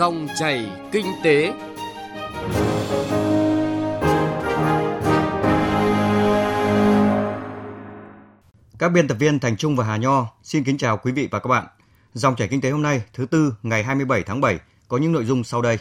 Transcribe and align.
Dòng 0.00 0.28
chảy 0.38 0.70
kinh 0.92 1.06
tế. 1.22 1.52
Các 8.78 8.88
biên 8.88 9.08
tập 9.08 9.16
viên 9.18 9.38
Thành 9.38 9.56
Trung 9.56 9.76
và 9.76 9.84
Hà 9.84 9.96
Nho 9.96 10.26
xin 10.42 10.64
kính 10.64 10.78
chào 10.78 10.96
quý 10.96 11.12
vị 11.12 11.28
và 11.30 11.38
các 11.38 11.48
bạn. 11.48 11.66
Dòng 12.14 12.36
chảy 12.36 12.48
kinh 12.48 12.60
tế 12.60 12.70
hôm 12.70 12.82
nay 12.82 13.02
thứ 13.14 13.26
tư 13.26 13.54
ngày 13.62 13.84
27 13.84 14.22
tháng 14.22 14.40
7 14.40 14.58
có 14.88 14.96
những 14.96 15.12
nội 15.12 15.24
dung 15.24 15.44
sau 15.44 15.62
đây. 15.62 15.78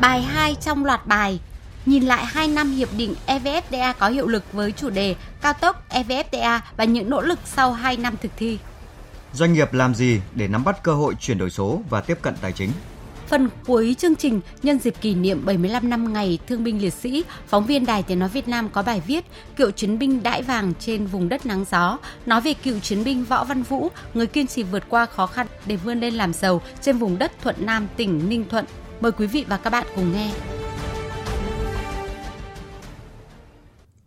Bài 0.00 0.22
2 0.22 0.54
trong 0.54 0.84
loạt 0.84 1.06
bài 1.06 1.40
nhìn 1.86 2.02
lại 2.04 2.24
2 2.26 2.48
năm 2.48 2.70
hiệp 2.70 2.88
định 2.96 3.14
EVFTA 3.26 3.94
có 3.98 4.08
hiệu 4.08 4.26
lực 4.26 4.52
với 4.52 4.72
chủ 4.72 4.90
đề 4.90 5.16
cao 5.42 5.52
tốc 5.52 5.82
EVFTA 5.90 6.60
và 6.76 6.84
những 6.84 7.10
nỗ 7.10 7.20
lực 7.20 7.38
sau 7.44 7.72
2 7.72 7.96
năm 7.96 8.14
thực 8.22 8.32
thi. 8.36 8.58
Doanh 9.36 9.52
nghiệp 9.52 9.74
làm 9.74 9.94
gì 9.94 10.20
để 10.34 10.48
nắm 10.48 10.64
bắt 10.64 10.82
cơ 10.82 10.94
hội 10.94 11.14
chuyển 11.20 11.38
đổi 11.38 11.50
số 11.50 11.82
và 11.90 12.00
tiếp 12.00 12.18
cận 12.22 12.34
tài 12.40 12.52
chính? 12.52 12.70
Phần 13.26 13.48
cuối 13.66 13.94
chương 13.98 14.16
trình 14.16 14.40
nhân 14.62 14.78
dịp 14.78 14.94
kỷ 15.00 15.14
niệm 15.14 15.44
75 15.44 15.90
năm 15.90 16.12
ngày 16.12 16.38
Thương 16.46 16.64
binh 16.64 16.82
Liệt 16.82 16.92
sĩ, 16.94 17.24
phóng 17.46 17.66
viên 17.66 17.86
Đài 17.86 18.02
Tiếng 18.02 18.18
nói 18.18 18.28
Việt 18.28 18.48
Nam 18.48 18.68
có 18.72 18.82
bài 18.82 19.02
viết 19.06 19.24
Cựu 19.56 19.70
chiến 19.70 19.98
binh 19.98 20.22
đãi 20.22 20.42
vàng 20.42 20.72
trên 20.78 21.06
vùng 21.06 21.28
đất 21.28 21.46
nắng 21.46 21.64
gió, 21.70 21.98
nói 22.26 22.40
về 22.40 22.54
cựu 22.54 22.78
chiến 22.78 23.04
binh 23.04 23.24
Võ 23.24 23.44
Văn 23.44 23.62
Vũ, 23.62 23.88
người 24.14 24.26
kiên 24.26 24.46
trì 24.46 24.62
vượt 24.62 24.84
qua 24.88 25.06
khó 25.06 25.26
khăn 25.26 25.46
để 25.66 25.76
vươn 25.76 26.00
lên 26.00 26.14
làm 26.14 26.32
giàu 26.32 26.62
trên 26.80 26.98
vùng 26.98 27.18
đất 27.18 27.32
Thuận 27.42 27.56
Nam, 27.58 27.88
tỉnh 27.96 28.28
Ninh 28.28 28.48
Thuận. 28.48 28.64
Mời 29.00 29.12
quý 29.12 29.26
vị 29.26 29.44
và 29.48 29.56
các 29.56 29.70
bạn 29.70 29.86
cùng 29.96 30.12
nghe. 30.12 30.32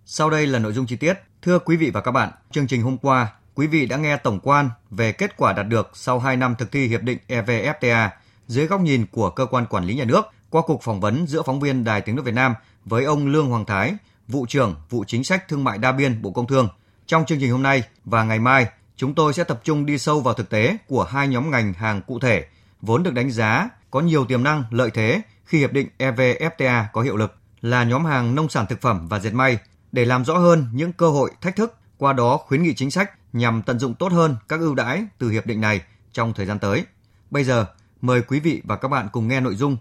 Sau 0.06 0.30
đây 0.30 0.48
là 0.48 0.60
nội 0.60 0.74
dung 0.74 0.86
chi 0.86 0.96
tiết. 0.96 1.14
Thưa 1.42 1.60
quý 1.60 1.78
vị 1.78 1.92
và 1.94 2.02
các 2.02 2.12
bạn, 2.12 2.30
chương 2.52 2.68
trình 2.68 2.82
hôm 2.82 2.98
qua, 2.98 3.39
quý 3.56 3.68
vị 3.68 3.86
đã 3.86 3.98
nghe 3.98 4.18
tổng 4.18 4.40
quan 4.44 4.70
về 4.92 5.12
kết 5.12 5.38
quả 5.38 5.54
đạt 5.54 5.68
được 5.68 5.92
sau 5.94 6.20
2 6.20 6.38
năm 6.38 6.56
thực 6.58 6.72
thi 6.72 6.88
hiệp 6.88 7.02
định 7.02 7.18
EVFTA 7.28 8.10
dưới 8.48 8.68
góc 8.68 8.82
nhìn 8.82 9.06
của 9.12 9.30
cơ 9.30 9.46
quan 9.46 9.66
quản 9.66 9.86
lý 9.86 9.96
nhà 9.96 10.06
nước 10.06 10.22
qua 10.50 10.62
cuộc 10.66 10.84
phỏng 10.84 11.00
vấn 11.00 11.28
giữa 11.28 11.42
phóng 11.42 11.60
viên 11.60 11.84
Đài 11.84 12.02
Tiếng 12.02 12.16
nói 12.16 12.26
Việt 12.26 12.34
Nam 12.34 12.54
với 12.86 13.04
ông 13.04 13.28
Lương 13.28 13.50
Hoàng 13.50 13.66
Thái, 13.66 13.96
vụ 14.28 14.46
trưởng 14.46 14.76
vụ 14.90 15.04
chính 15.08 15.24
sách 15.24 15.48
thương 15.48 15.64
mại 15.64 15.78
đa 15.78 15.92
biên 15.92 16.22
Bộ 16.22 16.32
Công 16.32 16.48
Thương. 16.48 16.68
Trong 17.06 17.26
chương 17.26 17.40
trình 17.40 17.52
hôm 17.52 17.64
nay 17.64 17.84
và 18.06 18.24
ngày 18.24 18.40
mai, 18.40 18.68
chúng 18.96 19.16
tôi 19.16 19.34
sẽ 19.34 19.44
tập 19.44 19.62
trung 19.64 19.86
đi 19.86 19.98
sâu 19.98 20.22
vào 20.22 20.34
thực 20.34 20.50
tế 20.50 20.78
của 20.88 21.04
hai 21.04 21.28
nhóm 21.28 21.52
ngành 21.52 21.74
hàng 21.74 22.02
cụ 22.02 22.20
thể 22.20 22.46
vốn 22.82 23.04
được 23.04 23.14
đánh 23.14 23.32
giá 23.32 23.70
có 23.92 24.00
nhiều 24.00 24.26
tiềm 24.26 24.44
năng 24.44 24.64
lợi 24.72 24.90
thế 24.94 25.22
khi 25.46 25.58
hiệp 25.58 25.74
định 25.74 25.88
EVFTA 25.98 26.84
có 26.94 27.02
hiệu 27.02 27.18
lực 27.18 27.36
là 27.62 27.84
nhóm 27.84 28.06
hàng 28.06 28.36
nông 28.36 28.50
sản 28.50 28.66
thực 28.70 28.82
phẩm 28.82 29.08
và 29.08 29.20
dệt 29.20 29.34
may 29.34 29.58
để 29.92 30.06
làm 30.06 30.26
rõ 30.26 30.38
hơn 30.38 30.68
những 30.74 30.94
cơ 30.94 31.10
hội, 31.10 31.32
thách 31.42 31.56
thức, 31.56 31.79
qua 32.00 32.14
đó 32.14 32.38
khuyến 32.38 32.64
nghị 32.64 32.74
chính 32.74 32.92
sách 32.92 33.12
nhằm 33.34 33.62
tận 33.62 33.80
dụng 33.80 33.94
tốt 33.94 34.12
hơn 34.12 34.36
các 34.48 34.60
ưu 34.60 34.76
đãi 34.76 35.04
từ 35.18 35.30
hiệp 35.30 35.46
định 35.46 35.62
này 35.62 35.82
trong 36.14 36.34
thời 36.34 36.46
gian 36.46 36.60
tới. 36.60 36.86
Bây 37.32 37.44
giờ, 37.44 37.66
mời 38.02 38.22
quý 38.22 38.40
vị 38.40 38.62
và 38.64 38.76
các 38.76 38.88
bạn 38.88 39.08
cùng 39.12 39.28
nghe 39.28 39.40
nội 39.40 39.56
dung 39.56 39.78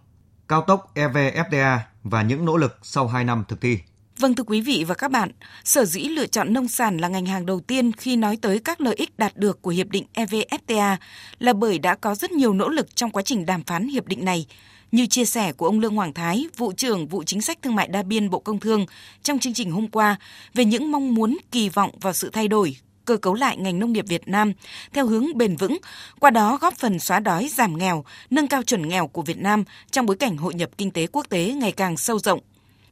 Cao 0.48 0.62
tốc 0.62 0.92
EVFTA 0.94 1.78
và 2.04 2.22
những 2.22 2.44
nỗ 2.44 2.56
lực 2.56 2.78
sau 2.82 3.08
2 3.08 3.24
năm 3.24 3.44
thực 3.48 3.60
thi. 3.60 3.78
Vâng 4.18 4.34
thưa 4.34 4.44
quý 4.46 4.60
vị 4.60 4.84
và 4.88 4.94
các 4.94 5.10
bạn, 5.10 5.30
sở 5.64 5.84
dĩ 5.84 6.00
lựa 6.00 6.26
chọn 6.26 6.52
nông 6.52 6.68
sản 6.68 6.96
là 6.96 7.08
ngành 7.08 7.26
hàng 7.26 7.46
đầu 7.46 7.60
tiên 7.60 7.92
khi 7.92 8.16
nói 8.16 8.38
tới 8.42 8.58
các 8.58 8.80
lợi 8.80 8.94
ích 8.94 9.18
đạt 9.18 9.36
được 9.36 9.62
của 9.62 9.70
hiệp 9.70 9.88
định 9.88 10.06
EVFTA 10.14 10.96
là 11.38 11.52
bởi 11.52 11.78
đã 11.78 11.94
có 11.94 12.14
rất 12.14 12.32
nhiều 12.32 12.52
nỗ 12.52 12.68
lực 12.68 12.96
trong 12.96 13.10
quá 13.10 13.22
trình 13.22 13.46
đàm 13.46 13.62
phán 13.64 13.88
hiệp 13.88 14.06
định 14.06 14.24
này. 14.24 14.46
Như 14.92 15.06
chia 15.06 15.24
sẻ 15.24 15.52
của 15.52 15.66
ông 15.66 15.80
Lương 15.80 15.94
Hoàng 15.94 16.12
Thái, 16.12 16.46
vụ 16.56 16.72
trưởng 16.72 17.06
vụ 17.06 17.22
chính 17.22 17.40
sách 17.40 17.62
thương 17.62 17.74
mại 17.74 17.88
đa 17.88 18.02
biên 18.02 18.30
Bộ 18.30 18.38
Công 18.38 18.60
Thương 18.60 18.86
trong 19.22 19.38
chương 19.38 19.54
trình 19.54 19.70
hôm 19.70 19.88
qua 19.88 20.16
về 20.54 20.64
những 20.64 20.92
mong 20.92 21.14
muốn 21.14 21.36
kỳ 21.50 21.68
vọng 21.68 21.90
vào 22.00 22.12
sự 22.12 22.30
thay 22.32 22.48
đổi 22.48 22.76
cơ 23.04 23.16
cấu 23.16 23.34
lại 23.34 23.56
ngành 23.56 23.78
nông 23.78 23.92
nghiệp 23.92 24.04
Việt 24.08 24.28
Nam 24.28 24.52
theo 24.92 25.06
hướng 25.06 25.38
bền 25.38 25.56
vững, 25.56 25.78
qua 26.20 26.30
đó 26.30 26.58
góp 26.60 26.74
phần 26.74 26.98
xóa 26.98 27.20
đói 27.20 27.48
giảm 27.48 27.78
nghèo, 27.78 28.04
nâng 28.30 28.48
cao 28.48 28.62
chuẩn 28.62 28.88
nghèo 28.88 29.06
của 29.06 29.22
Việt 29.22 29.38
Nam 29.38 29.64
trong 29.90 30.06
bối 30.06 30.16
cảnh 30.16 30.36
hội 30.36 30.54
nhập 30.54 30.70
kinh 30.78 30.90
tế 30.90 31.06
quốc 31.06 31.26
tế 31.28 31.54
ngày 31.56 31.72
càng 31.72 31.96
sâu 31.96 32.18
rộng. 32.18 32.40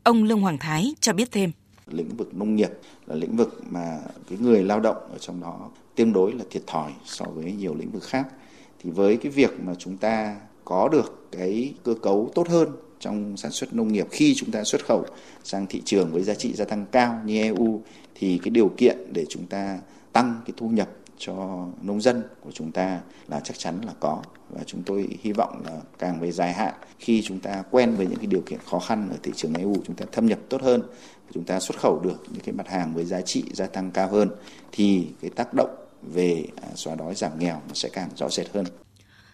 Ông 0.02 0.24
Lương 0.24 0.40
Hoàng 0.40 0.58
Thái 0.58 0.94
cho 1.00 1.12
biết 1.12 1.32
thêm. 1.32 1.52
Lĩnh 1.86 2.16
vực 2.16 2.34
nông 2.34 2.56
nghiệp 2.56 2.70
là 3.06 3.14
lĩnh 3.14 3.36
vực 3.36 3.62
mà 3.70 3.98
cái 4.30 4.38
người 4.38 4.64
lao 4.64 4.80
động 4.80 4.96
ở 5.12 5.18
trong 5.18 5.40
đó 5.40 5.70
tương 5.94 6.12
đối 6.12 6.32
là 6.32 6.44
thiệt 6.50 6.62
thòi 6.66 6.92
so 7.04 7.24
với 7.24 7.52
nhiều 7.52 7.74
lĩnh 7.74 7.90
vực 7.90 8.04
khác. 8.04 8.26
Thì 8.82 8.90
với 8.90 9.16
cái 9.16 9.32
việc 9.32 9.50
mà 9.64 9.72
chúng 9.78 9.96
ta 9.96 10.36
có 10.66 10.88
được 10.88 11.28
cái 11.32 11.74
cơ 11.84 11.94
cấu 12.02 12.30
tốt 12.34 12.48
hơn 12.48 12.68
trong 13.00 13.36
sản 13.36 13.50
xuất 13.50 13.74
nông 13.74 13.92
nghiệp 13.92 14.06
khi 14.10 14.34
chúng 14.34 14.50
ta 14.50 14.64
xuất 14.64 14.84
khẩu 14.84 15.04
sang 15.44 15.66
thị 15.66 15.82
trường 15.84 16.12
với 16.12 16.22
giá 16.22 16.34
trị 16.34 16.52
gia 16.54 16.64
tăng 16.64 16.86
cao 16.92 17.20
như 17.24 17.42
EU 17.42 17.82
thì 18.14 18.40
cái 18.42 18.50
điều 18.50 18.68
kiện 18.76 18.96
để 19.12 19.24
chúng 19.28 19.46
ta 19.46 19.78
tăng 20.12 20.40
cái 20.46 20.54
thu 20.56 20.68
nhập 20.68 20.88
cho 21.18 21.66
nông 21.82 22.00
dân 22.00 22.22
của 22.40 22.50
chúng 22.52 22.72
ta 22.72 23.00
là 23.28 23.40
chắc 23.40 23.58
chắn 23.58 23.80
là 23.86 23.92
có 24.00 24.22
và 24.50 24.60
chúng 24.66 24.82
tôi 24.82 25.08
hy 25.22 25.32
vọng 25.32 25.62
là 25.64 25.80
càng 25.98 26.20
về 26.20 26.32
dài 26.32 26.52
hạn, 26.52 26.74
khi 26.98 27.22
chúng 27.22 27.40
ta 27.40 27.64
quen 27.70 27.94
với 27.96 28.06
những 28.06 28.18
cái 28.18 28.26
điều 28.26 28.40
kiện 28.40 28.58
khó 28.70 28.78
khăn 28.78 29.08
ở 29.10 29.16
thị 29.22 29.32
trường 29.36 29.54
EU 29.54 29.76
chúng 29.86 29.96
ta 29.96 30.04
thâm 30.12 30.26
nhập 30.26 30.38
tốt 30.48 30.62
hơn, 30.62 30.82
chúng 31.34 31.44
ta 31.44 31.60
xuất 31.60 31.78
khẩu 31.78 32.00
được 32.00 32.22
những 32.30 32.42
cái 32.44 32.52
mặt 32.52 32.68
hàng 32.68 32.94
với 32.94 33.04
giá 33.04 33.20
trị 33.20 33.44
gia 33.52 33.66
tăng 33.66 33.90
cao 33.90 34.08
hơn, 34.08 34.30
thì 34.72 35.08
cái 35.20 35.30
tác 35.30 35.54
động 35.54 35.76
về 36.02 36.44
à, 36.62 36.68
xóa 36.74 36.94
đói 36.94 37.14
giảm 37.14 37.38
nghèo 37.38 37.62
nó 37.68 37.74
sẽ 37.74 37.88
càng 37.88 38.08
rõ 38.16 38.28
rệt 38.28 38.48
hơn. 38.52 38.66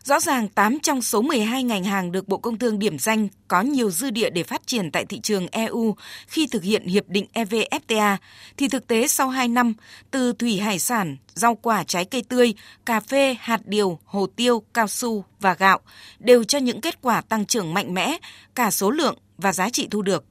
Rõ 0.04 0.20
ràng 0.20 0.48
8 0.48 0.78
trong 0.82 1.02
số 1.02 1.22
12 1.22 1.62
ngành 1.62 1.84
hàng 1.84 2.12
được 2.12 2.28
Bộ 2.28 2.36
Công 2.36 2.58
Thương 2.58 2.78
điểm 2.78 2.98
danh 2.98 3.28
có 3.48 3.60
nhiều 3.60 3.90
dư 3.90 4.10
địa 4.10 4.30
để 4.30 4.42
phát 4.42 4.66
triển 4.66 4.90
tại 4.90 5.04
thị 5.04 5.20
trường 5.20 5.46
EU 5.46 5.96
khi 6.26 6.46
thực 6.46 6.62
hiện 6.62 6.86
hiệp 6.86 7.08
định 7.08 7.26
EVFTA, 7.34 8.16
thì 8.56 8.68
thực 8.68 8.86
tế 8.86 9.08
sau 9.08 9.28
2 9.28 9.48
năm, 9.48 9.74
từ 10.10 10.32
thủy 10.32 10.58
hải 10.58 10.78
sản, 10.78 11.16
rau 11.34 11.54
quả 11.54 11.84
trái 11.84 12.04
cây 12.04 12.22
tươi, 12.28 12.54
cà 12.86 13.00
phê, 13.00 13.36
hạt 13.40 13.60
điều, 13.64 13.98
hồ 14.04 14.26
tiêu, 14.36 14.62
cao 14.74 14.88
su 14.88 15.24
và 15.40 15.54
gạo 15.54 15.80
đều 16.18 16.44
cho 16.44 16.58
những 16.58 16.80
kết 16.80 16.98
quả 17.02 17.20
tăng 17.20 17.46
trưởng 17.46 17.74
mạnh 17.74 17.94
mẽ 17.94 18.18
cả 18.54 18.70
số 18.70 18.90
lượng 18.90 19.18
và 19.38 19.52
giá 19.52 19.70
trị 19.70 19.88
thu 19.90 20.02
được. 20.02 20.24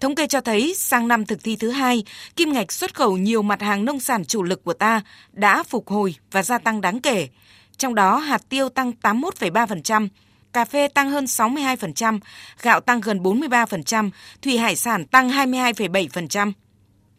Thống 0.00 0.14
kê 0.14 0.26
cho 0.26 0.40
thấy 0.40 0.74
sang 0.76 1.08
năm 1.08 1.26
thực 1.26 1.44
thi 1.44 1.56
thứ 1.56 1.70
hai, 1.70 2.04
kim 2.36 2.52
ngạch 2.52 2.72
xuất 2.72 2.94
khẩu 2.94 3.16
nhiều 3.16 3.42
mặt 3.42 3.62
hàng 3.62 3.84
nông 3.84 4.00
sản 4.00 4.24
chủ 4.24 4.42
lực 4.42 4.64
của 4.64 4.74
ta 4.74 5.02
đã 5.32 5.62
phục 5.62 5.88
hồi 5.88 6.14
và 6.30 6.42
gia 6.42 6.58
tăng 6.58 6.80
đáng 6.80 7.00
kể– 7.00 7.28
trong 7.78 7.94
đó 7.94 8.16
hạt 8.16 8.48
tiêu 8.48 8.68
tăng 8.68 8.92
81,3%, 9.02 10.08
cà 10.52 10.64
phê 10.64 10.88
tăng 10.88 11.10
hơn 11.10 11.24
62%, 11.24 12.20
gạo 12.62 12.80
tăng 12.80 13.00
gần 13.00 13.18
43%, 13.18 14.10
thủy 14.42 14.58
hải 14.58 14.76
sản 14.76 15.06
tăng 15.06 15.30
22,7%. 15.30 16.52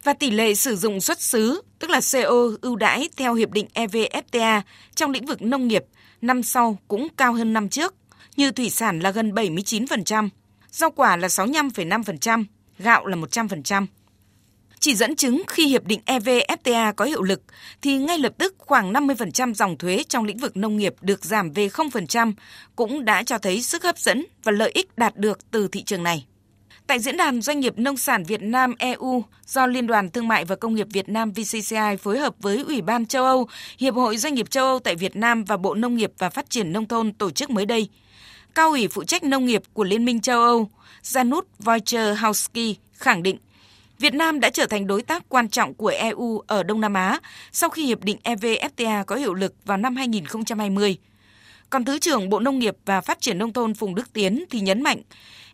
Và 0.04 0.12
tỷ 0.12 0.30
lệ 0.30 0.54
sử 0.54 0.76
dụng 0.76 1.00
xuất 1.00 1.20
xứ, 1.20 1.62
tức 1.78 1.90
là 1.90 2.00
CO 2.12 2.50
ưu 2.60 2.76
đãi 2.76 3.08
theo 3.16 3.34
hiệp 3.34 3.50
định 3.50 3.66
EVFTA 3.74 4.60
trong 4.94 5.10
lĩnh 5.10 5.26
vực 5.26 5.42
nông 5.42 5.68
nghiệp 5.68 5.84
năm 6.20 6.42
sau 6.42 6.78
cũng 6.88 7.08
cao 7.16 7.32
hơn 7.32 7.52
năm 7.52 7.68
trước, 7.68 7.94
như 8.36 8.50
thủy 8.50 8.70
sản 8.70 9.00
là 9.00 9.10
gần 9.10 9.32
79%, 9.32 10.28
rau 10.70 10.90
quả 10.90 11.16
là 11.16 11.28
65,5%, 11.28 12.44
gạo 12.78 13.06
là 13.06 13.16
100%. 13.16 13.86
Chỉ 14.86 14.94
dẫn 14.94 15.16
chứng 15.16 15.42
khi 15.48 15.66
hiệp 15.66 15.84
định 15.84 16.00
EVFTA 16.06 16.92
có 16.92 17.04
hiệu 17.04 17.22
lực 17.22 17.42
thì 17.82 17.96
ngay 17.96 18.18
lập 18.18 18.32
tức 18.38 18.54
khoảng 18.58 18.92
50% 18.92 19.54
dòng 19.54 19.78
thuế 19.78 20.02
trong 20.08 20.24
lĩnh 20.24 20.36
vực 20.36 20.56
nông 20.56 20.76
nghiệp 20.76 20.94
được 21.00 21.24
giảm 21.24 21.52
về 21.52 21.68
0% 21.68 22.32
cũng 22.76 23.04
đã 23.04 23.22
cho 23.22 23.38
thấy 23.38 23.62
sức 23.62 23.84
hấp 23.84 23.98
dẫn 23.98 24.26
và 24.44 24.52
lợi 24.52 24.70
ích 24.74 24.98
đạt 24.98 25.16
được 25.16 25.50
từ 25.50 25.68
thị 25.68 25.82
trường 25.82 26.02
này. 26.02 26.26
Tại 26.86 26.98
diễn 26.98 27.16
đàn 27.16 27.42
Doanh 27.42 27.60
nghiệp 27.60 27.78
Nông 27.78 27.96
sản 27.96 28.24
Việt 28.24 28.42
Nam 28.42 28.74
EU 28.78 29.24
do 29.46 29.66
Liên 29.66 29.86
đoàn 29.86 30.10
Thương 30.10 30.28
mại 30.28 30.44
và 30.44 30.56
Công 30.56 30.74
nghiệp 30.74 30.86
Việt 30.92 31.08
Nam 31.08 31.32
VCCI 31.32 31.96
phối 32.02 32.18
hợp 32.18 32.34
với 32.40 32.64
Ủy 32.66 32.82
ban 32.82 33.06
châu 33.06 33.24
Âu, 33.24 33.48
Hiệp 33.78 33.94
hội 33.94 34.16
Doanh 34.16 34.34
nghiệp 34.34 34.50
châu 34.50 34.66
Âu 34.66 34.78
tại 34.78 34.96
Việt 34.96 35.16
Nam 35.16 35.44
và 35.44 35.56
Bộ 35.56 35.74
Nông 35.74 35.96
nghiệp 35.96 36.12
và 36.18 36.30
Phát 36.30 36.50
triển 36.50 36.72
Nông 36.72 36.86
thôn 36.86 37.12
tổ 37.12 37.30
chức 37.30 37.50
mới 37.50 37.66
đây, 37.66 37.88
Cao 38.54 38.70
ủy 38.70 38.88
phụ 38.88 39.04
trách 39.04 39.24
nông 39.24 39.46
nghiệp 39.46 39.62
của 39.72 39.84
Liên 39.84 40.04
minh 40.04 40.20
châu 40.20 40.42
Âu, 40.42 40.70
Janusz 41.02 41.42
Wojciechowski 41.58 42.74
khẳng 42.92 43.22
định 43.22 43.36
Việt 43.98 44.14
Nam 44.14 44.40
đã 44.40 44.50
trở 44.50 44.66
thành 44.66 44.86
đối 44.86 45.02
tác 45.02 45.28
quan 45.28 45.48
trọng 45.48 45.74
của 45.74 45.88
EU 45.88 46.38
ở 46.46 46.62
Đông 46.62 46.80
Nam 46.80 46.94
Á 46.94 47.18
sau 47.52 47.70
khi 47.70 47.86
hiệp 47.86 48.04
định 48.04 48.18
EVFTA 48.24 49.04
có 49.04 49.16
hiệu 49.16 49.34
lực 49.34 49.54
vào 49.64 49.76
năm 49.76 49.96
2020. 49.96 50.96
Còn 51.70 51.84
Thứ 51.84 51.98
trưởng 51.98 52.28
Bộ 52.28 52.40
Nông 52.40 52.58
nghiệp 52.58 52.76
và 52.84 53.00
Phát 53.00 53.20
triển 53.20 53.38
Nông 53.38 53.52
thôn 53.52 53.74
Phùng 53.74 53.94
Đức 53.94 54.12
Tiến 54.12 54.44
thì 54.50 54.60
nhấn 54.60 54.82
mạnh, 54.82 55.02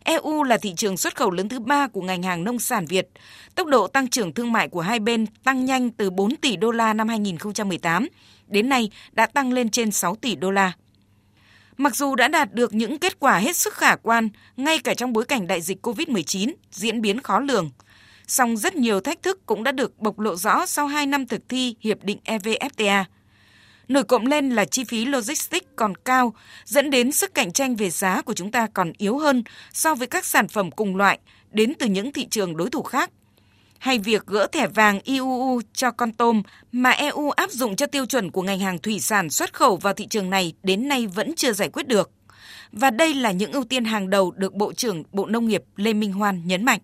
EU 0.03 0.43
là 0.43 0.57
thị 0.57 0.73
trường 0.77 0.97
xuất 0.97 1.15
khẩu 1.15 1.31
lớn 1.31 1.49
thứ 1.49 1.59
ba 1.59 1.87
của 1.87 2.01
ngành 2.01 2.23
hàng 2.23 2.43
nông 2.43 2.59
sản 2.59 2.85
Việt. 2.85 3.09
Tốc 3.55 3.67
độ 3.67 3.87
tăng 3.87 4.07
trưởng 4.07 4.33
thương 4.33 4.51
mại 4.51 4.67
của 4.67 4.81
hai 4.81 4.99
bên 4.99 5.25
tăng 5.43 5.65
nhanh 5.65 5.89
từ 5.89 6.09
4 6.09 6.35
tỷ 6.35 6.55
đô 6.55 6.71
la 6.71 6.93
năm 6.93 7.07
2018, 7.07 8.07
đến 8.47 8.69
nay 8.69 8.89
đã 9.11 9.25
tăng 9.25 9.53
lên 9.53 9.69
trên 9.69 9.91
6 9.91 10.15
tỷ 10.15 10.35
đô 10.35 10.51
la. 10.51 10.71
Mặc 11.77 11.95
dù 11.95 12.15
đã 12.15 12.27
đạt 12.27 12.53
được 12.53 12.73
những 12.73 12.99
kết 12.99 13.19
quả 13.19 13.37
hết 13.37 13.55
sức 13.55 13.73
khả 13.73 13.95
quan, 13.95 14.29
ngay 14.57 14.79
cả 14.79 14.93
trong 14.93 15.13
bối 15.13 15.25
cảnh 15.25 15.47
đại 15.47 15.61
dịch 15.61 15.87
COVID-19 15.87 16.53
diễn 16.71 17.01
biến 17.01 17.21
khó 17.21 17.39
lường– 17.39 17.69
song 18.27 18.57
rất 18.57 18.75
nhiều 18.75 18.99
thách 18.99 19.23
thức 19.23 19.45
cũng 19.45 19.63
đã 19.63 19.71
được 19.71 19.99
bộc 19.99 20.19
lộ 20.19 20.35
rõ 20.35 20.65
sau 20.65 20.87
2 20.87 21.05
năm 21.05 21.27
thực 21.27 21.49
thi 21.49 21.75
hiệp 21.79 22.03
định 22.03 22.17
EVFTA. 22.25 23.03
Nổi 23.87 24.03
cộng 24.03 24.27
lên 24.27 24.49
là 24.49 24.65
chi 24.65 24.83
phí 24.83 25.05
logistics 25.05 25.67
còn 25.75 25.95
cao, 25.95 26.33
dẫn 26.65 26.89
đến 26.89 27.11
sức 27.11 27.33
cạnh 27.33 27.51
tranh 27.51 27.75
về 27.75 27.89
giá 27.89 28.21
của 28.21 28.33
chúng 28.33 28.51
ta 28.51 28.67
còn 28.73 28.91
yếu 28.97 29.17
hơn 29.17 29.43
so 29.73 29.95
với 29.95 30.07
các 30.07 30.25
sản 30.25 30.47
phẩm 30.47 30.71
cùng 30.71 30.95
loại 30.95 31.19
đến 31.51 31.73
từ 31.79 31.85
những 31.85 32.11
thị 32.11 32.27
trường 32.31 32.57
đối 32.57 32.69
thủ 32.69 32.83
khác. 32.83 33.11
Hay 33.79 33.99
việc 33.99 34.25
gỡ 34.25 34.47
thẻ 34.51 34.67
vàng 34.67 34.99
IUU 35.03 35.61
cho 35.73 35.91
con 35.91 36.11
tôm 36.11 36.41
mà 36.71 36.89
EU 36.89 37.29
áp 37.29 37.51
dụng 37.51 37.75
cho 37.75 37.85
tiêu 37.85 38.05
chuẩn 38.05 38.31
của 38.31 38.41
ngành 38.41 38.59
hàng 38.59 38.79
thủy 38.79 38.99
sản 38.99 39.29
xuất 39.29 39.53
khẩu 39.53 39.77
vào 39.77 39.93
thị 39.93 40.07
trường 40.07 40.29
này 40.29 40.53
đến 40.63 40.87
nay 40.87 41.07
vẫn 41.07 41.35
chưa 41.35 41.53
giải 41.53 41.69
quyết 41.69 41.87
được. 41.87 42.11
Và 42.71 42.89
đây 42.89 43.13
là 43.13 43.31
những 43.31 43.51
ưu 43.51 43.63
tiên 43.63 43.85
hàng 43.85 44.09
đầu 44.09 44.31
được 44.31 44.53
Bộ 44.53 44.73
trưởng 44.73 45.03
Bộ 45.11 45.25
Nông 45.25 45.47
nghiệp 45.47 45.63
Lê 45.75 45.93
Minh 45.93 46.13
Hoan 46.13 46.41
nhấn 46.45 46.65
mạnh. 46.65 46.79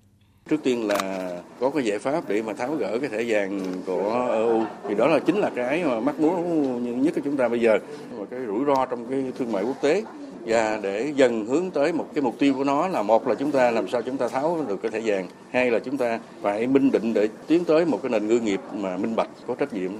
Trước 0.50 0.64
tiên 0.64 0.88
là 0.88 1.32
có 1.60 1.70
cái 1.70 1.84
giải 1.84 2.00
pháp 2.00 2.30
để 2.30 2.42
mà 2.42 2.54
tháo 2.54 2.76
gỡ 2.76 3.00
cái 3.00 3.10
thẻ 3.10 3.24
vàng 3.28 3.62
của 3.86 4.28
EU 4.34 4.64
thì 4.88 4.96
đó 4.96 5.08
là 5.08 5.20
chính 5.20 5.38
là 5.38 5.52
cái 5.56 5.84
mà 5.84 6.00
mắc 6.00 6.20
muốn 6.20 7.04
nhất 7.04 7.14
của 7.16 7.22
chúng 7.24 7.38
ta 7.38 7.48
bây 7.48 7.62
giờ. 7.62 7.78
Và 8.18 8.26
cái 8.32 8.40
rủi 8.48 8.66
ro 8.66 8.86
trong 8.86 9.06
cái 9.10 9.24
thương 9.40 9.52
mại 9.52 9.64
quốc 9.64 9.82
tế. 9.82 10.04
Và 10.46 10.80
để 10.84 11.14
dần 11.16 11.46
hướng 11.46 11.72
tới 11.72 11.94
một 11.94 12.06
cái 12.14 12.22
mục 12.22 12.36
tiêu 12.40 12.54
của 12.58 12.64
nó 12.64 12.88
là 12.88 13.02
một 13.02 13.28
là 13.28 13.36
chúng 13.36 13.52
ta 13.52 13.72
làm 13.72 13.88
sao 13.88 14.02
chúng 14.02 14.18
ta 14.18 14.28
tháo 14.28 14.66
được 14.68 14.82
cái 14.82 14.92
thẻ 14.92 15.02
vàng. 15.06 15.28
Hai 15.52 15.72
là 15.72 15.80
chúng 15.80 15.98
ta 15.98 16.20
phải 16.42 16.68
minh 16.68 16.92
định 16.92 17.14
để 17.14 17.28
tiến 17.48 17.66
tới 17.66 17.86
một 17.86 18.00
cái 18.04 18.10
nền 18.10 18.28
ngư 18.28 18.40
nghiệp 18.40 18.60
mà 18.74 18.98
minh 18.98 19.16
bạch, 19.16 19.30
có 19.48 19.56
trách 19.56 19.74
nhiệm 19.74 19.92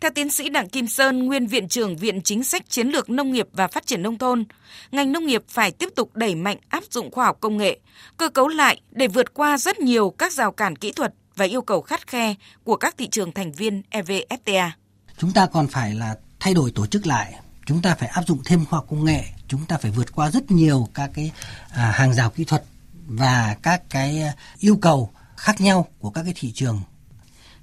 theo 0.00 0.10
tiến 0.14 0.30
sĩ 0.30 0.48
Đặng 0.48 0.68
Kim 0.68 0.86
Sơn, 0.86 1.26
nguyên 1.26 1.46
viện 1.46 1.68
trưởng 1.68 1.96
Viện 1.96 2.22
Chính 2.22 2.44
sách 2.44 2.70
Chiến 2.70 2.88
lược 2.88 3.10
Nông 3.10 3.32
nghiệp 3.32 3.48
và 3.52 3.68
Phát 3.68 3.86
triển 3.86 4.02
Nông 4.02 4.18
thôn, 4.18 4.44
ngành 4.90 5.12
nông 5.12 5.26
nghiệp 5.26 5.44
phải 5.48 5.70
tiếp 5.70 5.88
tục 5.96 6.10
đẩy 6.14 6.34
mạnh 6.34 6.56
áp 6.68 6.84
dụng 6.90 7.10
khoa 7.10 7.24
học 7.24 7.36
công 7.40 7.56
nghệ, 7.56 7.78
cơ 8.16 8.28
cấu 8.28 8.48
lại 8.48 8.80
để 8.90 9.08
vượt 9.08 9.34
qua 9.34 9.58
rất 9.58 9.78
nhiều 9.78 10.10
các 10.10 10.32
rào 10.32 10.52
cản 10.52 10.76
kỹ 10.76 10.92
thuật 10.92 11.14
và 11.36 11.44
yêu 11.44 11.62
cầu 11.62 11.82
khắt 11.82 12.06
khe 12.06 12.34
của 12.64 12.76
các 12.76 12.94
thị 12.98 13.08
trường 13.08 13.32
thành 13.32 13.52
viên 13.52 13.82
EVFTA. 13.90 14.70
Chúng 15.18 15.32
ta 15.32 15.46
còn 15.46 15.66
phải 15.66 15.94
là 15.94 16.16
thay 16.40 16.54
đổi 16.54 16.70
tổ 16.70 16.86
chức 16.86 17.06
lại, 17.06 17.34
chúng 17.66 17.82
ta 17.82 17.94
phải 17.94 18.08
áp 18.08 18.22
dụng 18.26 18.38
thêm 18.44 18.64
khoa 18.64 18.76
học 18.76 18.86
công 18.90 19.04
nghệ, 19.04 19.24
chúng 19.48 19.60
ta 19.68 19.76
phải 19.76 19.90
vượt 19.90 20.12
qua 20.14 20.30
rất 20.30 20.50
nhiều 20.50 20.88
các 20.94 21.10
cái 21.14 21.32
à, 21.70 21.90
hàng 21.90 22.14
rào 22.14 22.30
kỹ 22.30 22.44
thuật 22.44 22.64
và 23.06 23.56
các 23.62 23.82
cái 23.90 24.22
à, 24.22 24.32
yêu 24.58 24.76
cầu 24.76 25.10
khác 25.36 25.60
nhau 25.60 25.86
của 25.98 26.10
các 26.10 26.22
cái 26.22 26.32
thị 26.36 26.52
trường. 26.54 26.80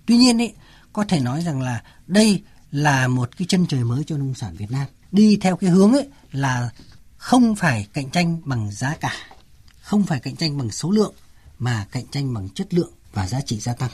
Tuy 0.05 0.17
nhiên 0.17 0.41
ấy, 0.41 0.53
có 0.95 1.05
thể 1.07 1.19
nói 1.19 1.41
rằng 1.41 1.61
là 1.61 1.83
đây 2.07 2.43
là 2.71 3.07
một 3.07 3.37
cái 3.37 3.45
chân 3.49 3.65
trời 3.67 3.83
mới 3.83 4.03
cho 4.07 4.17
nông 4.17 4.35
sản 4.35 4.55
Việt 4.55 4.71
Nam. 4.71 4.85
Đi 5.11 5.37
theo 5.41 5.55
cái 5.55 5.69
hướng 5.69 5.93
ấy 5.93 6.07
là 6.31 6.69
không 7.17 7.55
phải 7.55 7.87
cạnh 7.93 8.09
tranh 8.09 8.41
bằng 8.45 8.71
giá 8.71 8.95
cả, 8.99 9.13
không 9.81 10.03
phải 10.03 10.19
cạnh 10.19 10.35
tranh 10.35 10.57
bằng 10.57 10.71
số 10.71 10.91
lượng 10.91 11.13
mà 11.59 11.85
cạnh 11.91 12.07
tranh 12.11 12.33
bằng 12.33 12.49
chất 12.49 12.73
lượng 12.73 12.91
và 13.13 13.27
giá 13.27 13.41
trị 13.41 13.59
gia 13.59 13.73
tăng. 13.73 13.89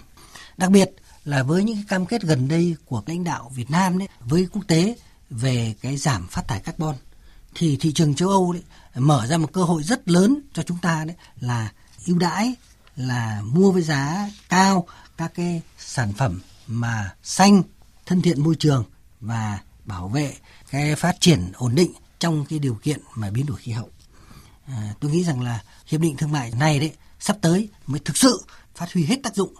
Đặc 0.58 0.72
biệt 0.72 0.92
là 1.26 1.44
với 1.44 1.64
những 1.64 1.76
cái 1.76 1.86
cam 1.88 2.06
kết 2.06 2.22
gần 2.22 2.48
đây 2.48 2.76
của 2.86 3.04
lãnh 3.06 3.24
đạo 3.24 3.52
Việt 3.56 3.72
Nam 3.72 3.98
đấy 3.98 4.08
với 4.20 4.48
quốc 4.54 4.62
tế 4.68 4.96
về 5.30 5.76
cái 5.82 5.98
giảm 5.98 6.28
phát 6.28 6.48
thải 6.48 6.60
carbon 6.60 6.96
thì 7.56 7.78
thị 7.78 7.94
trường 7.94 8.16
châu 8.16 8.30
Âu 8.30 8.54
đấy 8.54 8.64
mở 8.96 9.28
ra 9.28 9.38
một 9.38 9.54
cơ 9.54 9.64
hội 9.64 9.84
rất 9.84 10.10
lớn 10.10 10.42
cho 10.54 10.64
chúng 10.64 10.78
ta 10.78 11.06
đấy 11.06 11.16
là 11.40 11.72
ưu 12.06 12.18
đãi 12.18 12.54
là 12.96 13.42
mua 13.46 13.72
với 13.72 13.82
giá 13.82 14.30
cao 14.50 14.88
các 15.18 15.32
cái 15.36 15.62
sản 15.78 16.14
phẩm 16.14 16.42
mà 16.72 17.16
xanh, 17.24 17.64
thân 18.06 18.22
thiện 18.22 18.44
môi 18.44 18.56
trường 18.56 18.84
và 19.20 19.60
bảo 19.86 20.08
vệ 20.08 20.34
cái 20.72 20.96
phát 20.96 21.16
triển 21.20 21.52
ổn 21.56 21.76
định 21.76 21.92
trong 22.20 22.46
cái 22.46 22.60
điều 22.60 22.76
kiện 22.76 23.00
mà 23.16 23.30
biến 23.30 23.46
đổi 23.46 23.58
khí 23.58 23.72
hậu. 23.72 23.90
À, 24.68 24.94
tôi 25.00 25.12
nghĩ 25.12 25.24
rằng 25.24 25.42
là 25.42 25.64
hiệp 25.88 26.02
định 26.02 26.18
thương 26.18 26.32
mại 26.32 26.52
này 26.52 26.80
đấy 26.80 26.92
sắp 27.20 27.38
tới 27.42 27.70
mới 27.88 28.00
thực 28.00 28.18
sự 28.18 28.46
phát 28.76 28.94
huy 28.94 29.06
hết 29.06 29.20
tác 29.24 29.36
dụng 29.36 29.54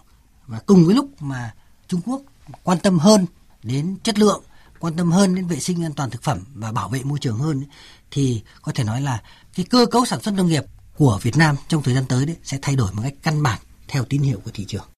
và 0.46 0.58
cùng 0.66 0.86
với 0.86 0.94
lúc 0.94 1.22
mà 1.22 1.54
Trung 1.88 2.00
Quốc 2.04 2.22
quan 2.62 2.78
tâm 2.78 2.98
hơn 2.98 3.26
đến 3.62 3.96
chất 4.02 4.18
lượng, 4.18 4.44
quan 4.78 4.96
tâm 4.96 5.12
hơn 5.12 5.34
đến 5.34 5.46
vệ 5.46 5.60
sinh 5.60 5.84
an 5.84 5.92
toàn 5.92 6.10
thực 6.10 6.22
phẩm 6.22 6.44
và 6.54 6.72
bảo 6.72 6.88
vệ 6.88 7.02
môi 7.02 7.18
trường 7.18 7.38
hơn 7.38 7.64
thì 8.10 8.42
có 8.62 8.72
thể 8.72 8.84
nói 8.84 9.00
là 9.00 9.22
cái 9.54 9.66
cơ 9.70 9.86
cấu 9.86 10.06
sản 10.06 10.20
xuất 10.20 10.34
nông 10.34 10.48
nghiệp 10.48 10.64
của 10.96 11.18
Việt 11.22 11.36
Nam 11.36 11.56
trong 11.68 11.82
thời 11.82 11.94
gian 11.94 12.04
tới 12.08 12.26
đấy 12.26 12.36
sẽ 12.44 12.58
thay 12.62 12.76
đổi 12.76 12.92
một 12.92 13.02
cách 13.02 13.14
căn 13.22 13.42
bản 13.42 13.60
theo 13.88 14.04
tín 14.04 14.22
hiệu 14.22 14.40
của 14.44 14.50
thị 14.54 14.64
trường. 14.68 14.91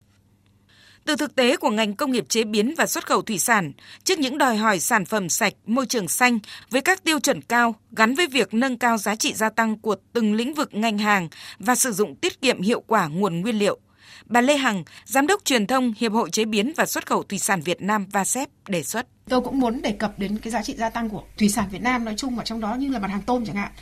Từ 1.05 1.17
thực 1.17 1.35
tế 1.35 1.57
của 1.57 1.71
ngành 1.71 1.95
công 1.97 2.13
nghiệp 2.13 2.29
chế 2.29 2.45
biến 2.45 2.75
và 2.79 2.87
xuất 2.87 3.07
khẩu 3.07 3.23
thủy 3.23 3.39
sản, 3.39 3.73
trước 4.05 4.19
những 4.19 4.39
đòi 4.39 4.57
hỏi 4.57 4.81
sản 4.81 5.05
phẩm 5.05 5.29
sạch, 5.29 5.53
môi 5.67 5.87
trường 5.87 6.09
xanh 6.09 6.39
với 6.71 6.81
các 6.81 7.05
tiêu 7.05 7.21
chuẩn 7.21 7.41
cao 7.41 7.75
gắn 7.93 8.15
với 8.15 8.27
việc 8.27 8.55
nâng 8.55 8.79
cao 8.79 8.99
giá 8.99 9.17
trị 9.17 9.33
gia 9.35 9.51
tăng 9.51 9.79
của 9.79 9.97
từng 10.13 10.35
lĩnh 10.35 10.55
vực 10.55 10.75
ngành 10.75 10.99
hàng 10.99 11.29
và 11.59 11.75
sử 11.75 11.93
dụng 11.93 12.17
tiết 12.17 12.41
kiệm 12.41 12.63
hiệu 12.63 12.81
quả 12.87 13.09
nguồn 13.09 13.41
nguyên 13.41 13.59
liệu, 13.59 13.79
Bà 14.27 14.41
Lê 14.41 14.57
Hằng, 14.57 14.85
Giám 15.05 15.27
đốc 15.27 15.45
truyền 15.45 15.67
thông 15.67 15.93
Hiệp 15.99 16.13
hội 16.13 16.31
Chế 16.31 16.45
biến 16.45 16.73
và 16.77 16.87
Xuất 16.87 17.07
khẩu 17.07 17.23
Thủy 17.23 17.39
sản 17.39 17.61
Việt 17.61 17.83
Nam 17.83 18.07
VASEP 18.13 18.49
đề 18.69 18.83
xuất. 18.83 19.07
Tôi 19.29 19.41
cũng 19.41 19.61
muốn 19.61 19.83
đề 19.83 19.93
cập 19.93 20.19
đến 20.19 20.39
cái 20.39 20.51
giá 20.51 20.63
trị 20.63 20.75
gia 20.77 20.91
tăng 20.91 21.09
của 21.09 21.23
thủy 21.39 21.49
sản 21.49 21.69
Việt 21.71 21.83
Nam 21.83 22.05
nói 22.05 22.15
chung 22.17 22.37
và 22.37 22.45
trong 22.45 22.61
đó 22.61 22.75
như 22.75 22.89
là 22.89 22.99
mặt 22.99 23.11
hàng 23.11 23.23
tôm 23.23 23.45
chẳng 23.47 23.57
hạn. 23.57 23.73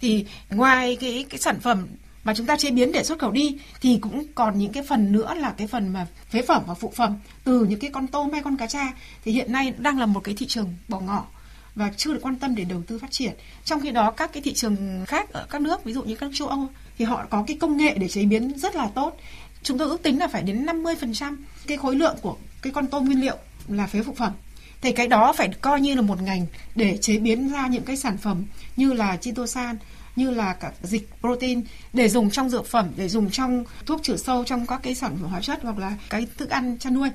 Thì 0.00 0.26
ngoài 0.50 0.96
cái 1.00 1.26
cái 1.30 1.40
sản 1.40 1.60
phẩm 1.60 1.86
mà 2.24 2.34
chúng 2.34 2.46
ta 2.46 2.56
chế 2.56 2.70
biến 2.70 2.92
để 2.92 3.04
xuất 3.04 3.18
khẩu 3.18 3.30
đi, 3.30 3.58
thì 3.80 3.98
cũng 4.00 4.24
còn 4.34 4.58
những 4.58 4.72
cái 4.72 4.82
phần 4.82 5.12
nữa 5.12 5.34
là 5.34 5.54
cái 5.56 5.66
phần 5.66 5.92
mà 5.92 6.06
phế 6.30 6.42
phẩm 6.42 6.62
và 6.66 6.74
phụ 6.74 6.92
phẩm 6.96 7.18
từ 7.44 7.64
những 7.64 7.80
cái 7.80 7.90
con 7.90 8.06
tôm 8.06 8.32
hay 8.32 8.42
con 8.42 8.56
cá 8.56 8.66
tra 8.66 8.92
thì 9.24 9.32
hiện 9.32 9.52
nay 9.52 9.74
đang 9.78 9.98
là 9.98 10.06
một 10.06 10.20
cái 10.24 10.34
thị 10.38 10.46
trường 10.46 10.74
bỏ 10.88 11.00
ngỏ 11.00 11.26
và 11.74 11.90
chưa 11.96 12.12
được 12.12 12.20
quan 12.22 12.36
tâm 12.36 12.54
để 12.54 12.64
đầu 12.64 12.82
tư 12.86 12.98
phát 12.98 13.10
triển. 13.10 13.32
Trong 13.64 13.80
khi 13.80 13.90
đó, 13.90 14.10
các 14.10 14.32
cái 14.32 14.42
thị 14.42 14.52
trường 14.54 15.04
khác 15.06 15.32
ở 15.32 15.46
các 15.50 15.60
nước, 15.60 15.84
ví 15.84 15.92
dụ 15.92 16.02
như 16.02 16.16
các 16.16 16.26
nước 16.26 16.32
châu 16.34 16.48
Âu, 16.48 16.66
thì 16.98 17.04
họ 17.04 17.26
có 17.30 17.44
cái 17.46 17.56
công 17.60 17.76
nghệ 17.76 17.94
để 17.94 18.08
chế 18.08 18.24
biến 18.24 18.58
rất 18.58 18.76
là 18.76 18.88
tốt. 18.94 19.16
Chúng 19.62 19.78
tôi 19.78 19.88
ước 19.88 20.02
tính 20.02 20.18
là 20.18 20.28
phải 20.28 20.42
đến 20.42 20.66
50% 20.66 21.36
cái 21.66 21.78
khối 21.78 21.96
lượng 21.96 22.16
của 22.22 22.36
cái 22.62 22.72
con 22.72 22.86
tôm 22.86 23.04
nguyên 23.04 23.20
liệu 23.20 23.36
là 23.68 23.86
phế 23.86 24.02
phụ 24.02 24.14
phẩm 24.14 24.32
thì 24.80 24.92
cái 24.92 25.08
đó 25.08 25.32
phải 25.32 25.48
coi 25.60 25.80
như 25.80 25.94
là 25.94 26.02
một 26.02 26.22
ngành 26.22 26.46
để 26.74 26.98
chế 27.00 27.18
biến 27.18 27.52
ra 27.52 27.66
những 27.66 27.82
cái 27.82 27.96
sản 27.96 28.16
phẩm 28.18 28.44
như 28.76 28.92
là 28.92 29.16
chitosan 29.16 29.76
như 30.16 30.30
là 30.30 30.52
các 30.52 30.74
dịch 30.82 31.08
protein 31.20 31.62
để 31.92 32.08
dùng 32.08 32.30
trong 32.30 32.50
dược 32.50 32.66
phẩm 32.66 32.88
để 32.96 33.08
dùng 33.08 33.30
trong 33.30 33.64
thuốc 33.86 34.02
trừ 34.02 34.16
sâu 34.16 34.44
trong 34.44 34.66
các 34.66 34.80
cái 34.82 34.94
sản 34.94 35.16
phẩm 35.20 35.30
hóa 35.30 35.40
chất 35.40 35.58
hoặc 35.62 35.78
là 35.78 35.96
cái 36.10 36.26
thức 36.38 36.50
ăn 36.50 36.78
chăn 36.78 36.94
nuôi. 36.94 37.08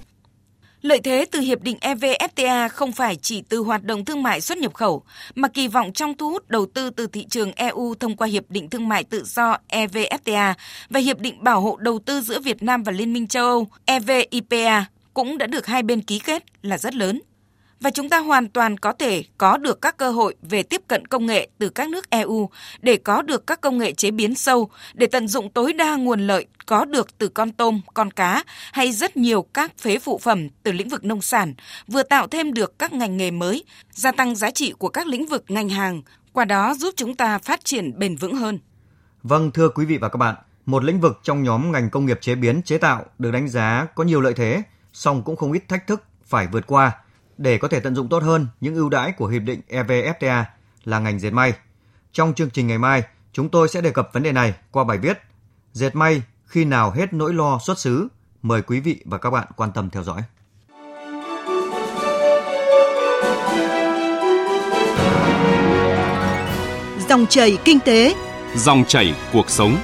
Lợi 0.81 0.99
thế 1.03 1.25
từ 1.31 1.39
hiệp 1.39 1.61
định 1.61 1.77
EVFTA 1.81 2.69
không 2.69 2.91
phải 2.91 3.15
chỉ 3.15 3.41
từ 3.41 3.57
hoạt 3.57 3.83
động 3.83 4.05
thương 4.05 4.23
mại 4.23 4.41
xuất 4.41 4.57
nhập 4.57 4.73
khẩu, 4.73 5.03
mà 5.35 5.47
kỳ 5.47 5.67
vọng 5.67 5.93
trong 5.93 6.17
thu 6.17 6.29
hút 6.29 6.49
đầu 6.49 6.65
tư 6.65 6.89
từ 6.89 7.07
thị 7.07 7.25
trường 7.29 7.51
EU 7.51 7.93
thông 7.99 8.17
qua 8.17 8.27
hiệp 8.27 8.43
định 8.49 8.69
thương 8.69 8.89
mại 8.89 9.03
tự 9.03 9.23
do 9.25 9.57
EVFTA 9.69 10.53
và 10.89 10.99
hiệp 10.99 11.19
định 11.19 11.43
bảo 11.43 11.61
hộ 11.61 11.77
đầu 11.77 11.99
tư 11.99 12.21
giữa 12.21 12.39
Việt 12.39 12.63
Nam 12.63 12.83
và 12.83 12.91
Liên 12.91 13.13
minh 13.13 13.27
châu 13.27 13.45
Âu 13.45 13.67
EVIPA 13.85 14.85
cũng 15.13 15.37
đã 15.37 15.47
được 15.47 15.65
hai 15.65 15.83
bên 15.83 16.01
ký 16.01 16.19
kết 16.19 16.43
là 16.61 16.77
rất 16.77 16.95
lớn 16.95 17.21
và 17.81 17.89
chúng 17.89 18.09
ta 18.09 18.19
hoàn 18.19 18.47
toàn 18.47 18.77
có 18.77 18.93
thể 18.93 19.23
có 19.37 19.57
được 19.57 19.81
các 19.81 19.97
cơ 19.97 20.11
hội 20.11 20.35
về 20.41 20.63
tiếp 20.63 20.81
cận 20.87 21.07
công 21.07 21.25
nghệ 21.25 21.49
từ 21.57 21.69
các 21.69 21.89
nước 21.89 22.09
EU 22.09 22.49
để 22.81 22.97
có 22.97 23.21
được 23.21 23.47
các 23.47 23.61
công 23.61 23.77
nghệ 23.77 23.91
chế 23.91 24.11
biến 24.11 24.35
sâu 24.35 24.69
để 24.93 25.07
tận 25.07 25.27
dụng 25.27 25.49
tối 25.49 25.73
đa 25.73 25.95
nguồn 25.95 26.19
lợi 26.19 26.45
có 26.65 26.85
được 26.85 27.17
từ 27.17 27.27
con 27.27 27.51
tôm, 27.51 27.81
con 27.93 28.11
cá 28.11 28.43
hay 28.71 28.91
rất 28.91 29.17
nhiều 29.17 29.45
các 29.53 29.77
phế 29.77 29.99
phụ 29.99 30.17
phẩm 30.17 30.47
từ 30.63 30.71
lĩnh 30.71 30.89
vực 30.89 31.05
nông 31.05 31.21
sản, 31.21 31.53
vừa 31.87 32.03
tạo 32.03 32.27
thêm 32.27 32.53
được 32.53 32.79
các 32.79 32.93
ngành 32.93 33.17
nghề 33.17 33.31
mới, 33.31 33.63
gia 33.91 34.11
tăng 34.11 34.35
giá 34.35 34.51
trị 34.51 34.73
của 34.77 34.89
các 34.89 35.07
lĩnh 35.07 35.25
vực 35.25 35.43
ngành 35.47 35.69
hàng, 35.69 36.01
qua 36.33 36.45
đó 36.45 36.73
giúp 36.73 36.93
chúng 36.97 37.15
ta 37.15 37.37
phát 37.37 37.65
triển 37.65 37.99
bền 37.99 38.15
vững 38.15 38.35
hơn. 38.35 38.59
Vâng, 39.23 39.51
thưa 39.51 39.69
quý 39.69 39.85
vị 39.85 39.97
và 39.97 40.09
các 40.09 40.17
bạn, 40.17 40.35
một 40.65 40.83
lĩnh 40.83 40.99
vực 40.99 41.19
trong 41.23 41.43
nhóm 41.43 41.71
ngành 41.71 41.89
công 41.89 42.05
nghiệp 42.05 42.17
chế 42.21 42.35
biến 42.35 42.61
chế 42.61 42.77
tạo 42.77 43.05
được 43.19 43.31
đánh 43.31 43.47
giá 43.47 43.87
có 43.95 44.03
nhiều 44.03 44.21
lợi 44.21 44.33
thế, 44.33 44.61
song 44.93 45.23
cũng 45.23 45.35
không 45.35 45.51
ít 45.51 45.63
thách 45.67 45.87
thức 45.87 46.03
phải 46.25 46.47
vượt 46.51 46.67
qua– 46.67 46.91
để 47.37 47.57
có 47.57 47.67
thể 47.67 47.79
tận 47.79 47.95
dụng 47.95 48.09
tốt 48.09 48.23
hơn 48.23 48.47
những 48.61 48.75
ưu 48.75 48.89
đãi 48.89 49.11
của 49.11 49.27
hiệp 49.27 49.41
định 49.41 49.61
EVFTA 49.69 50.43
là 50.85 50.99
ngành 50.99 51.19
dệt 51.19 51.31
may. 51.31 51.53
Trong 52.11 52.33
chương 52.33 52.49
trình 52.49 52.67
ngày 52.67 52.77
mai, 52.77 53.03
chúng 53.33 53.49
tôi 53.49 53.67
sẽ 53.67 53.81
đề 53.81 53.91
cập 53.91 54.09
vấn 54.13 54.23
đề 54.23 54.31
này 54.31 54.53
qua 54.71 54.83
bài 54.83 54.97
viết 54.97 55.17
Dệt 55.77 55.95
may 55.95 56.21
khi 56.45 56.65
nào 56.65 56.91
hết 56.91 57.13
nỗi 57.13 57.33
lo 57.33 57.59
xuất 57.65 57.79
xứ. 57.79 58.07
Mời 58.41 58.61
quý 58.61 58.79
vị 58.79 59.01
và 59.05 59.17
các 59.17 59.29
bạn 59.29 59.47
quan 59.55 59.71
tâm 59.71 59.89
theo 59.89 60.03
dõi. 60.03 60.21
Dòng 67.09 67.25
chảy 67.29 67.57
kinh 67.65 67.79
tế, 67.79 68.15
dòng 68.55 68.83
chảy 68.87 69.15
cuộc 69.33 69.49
sống. 69.49 69.77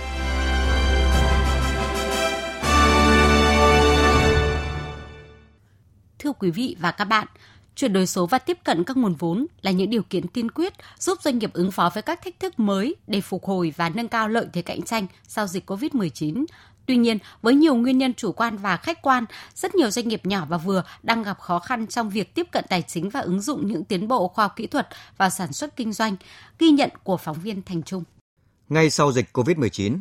Quý 6.43 6.51
vị 6.51 6.75
và 6.79 6.91
các 6.91 7.05
bạn, 7.05 7.27
chuyển 7.75 7.93
đổi 7.93 8.07
số 8.07 8.25
và 8.25 8.39
tiếp 8.39 8.57
cận 8.63 8.83
các 8.83 8.97
nguồn 8.97 9.15
vốn 9.15 9.45
là 9.61 9.71
những 9.71 9.89
điều 9.89 10.03
kiện 10.03 10.27
tiên 10.27 10.51
quyết 10.51 10.73
giúp 10.99 11.17
doanh 11.21 11.37
nghiệp 11.37 11.53
ứng 11.53 11.71
phó 11.71 11.91
với 11.93 12.03
các 12.03 12.21
thách 12.23 12.39
thức 12.39 12.59
mới 12.59 12.95
để 13.07 13.21
phục 13.21 13.45
hồi 13.45 13.73
và 13.77 13.89
nâng 13.89 14.07
cao 14.07 14.29
lợi 14.29 14.45
thế 14.53 14.61
cạnh 14.61 14.81
tranh 14.81 15.07
sau 15.27 15.47
dịch 15.47 15.69
COVID-19. 15.69 16.45
Tuy 16.85 16.97
nhiên, 16.97 17.17
với 17.41 17.55
nhiều 17.55 17.75
nguyên 17.75 17.97
nhân 17.97 18.13
chủ 18.13 18.31
quan 18.31 18.57
và 18.57 18.77
khách 18.77 19.01
quan, 19.01 19.25
rất 19.55 19.75
nhiều 19.75 19.91
doanh 19.91 20.07
nghiệp 20.07 20.25
nhỏ 20.25 20.45
và 20.49 20.57
vừa 20.57 20.83
đang 21.03 21.23
gặp 21.23 21.39
khó 21.39 21.59
khăn 21.59 21.87
trong 21.87 22.09
việc 22.09 22.35
tiếp 22.35 22.47
cận 22.51 22.65
tài 22.69 22.81
chính 22.81 23.09
và 23.09 23.19
ứng 23.19 23.41
dụng 23.41 23.67
những 23.67 23.83
tiến 23.83 24.07
bộ 24.07 24.27
khoa 24.27 24.45
học 24.45 24.53
kỹ 24.55 24.67
thuật 24.67 24.87
vào 25.17 25.29
sản 25.29 25.53
xuất 25.53 25.75
kinh 25.75 25.93
doanh, 25.93 26.15
ghi 26.59 26.69
nhận 26.69 26.89
của 27.03 27.17
phóng 27.17 27.39
viên 27.43 27.61
Thành 27.61 27.83
Trung. 27.83 28.03
Ngay 28.69 28.89
sau 28.89 29.11
dịch 29.11 29.29
COVID-19, 29.33 29.97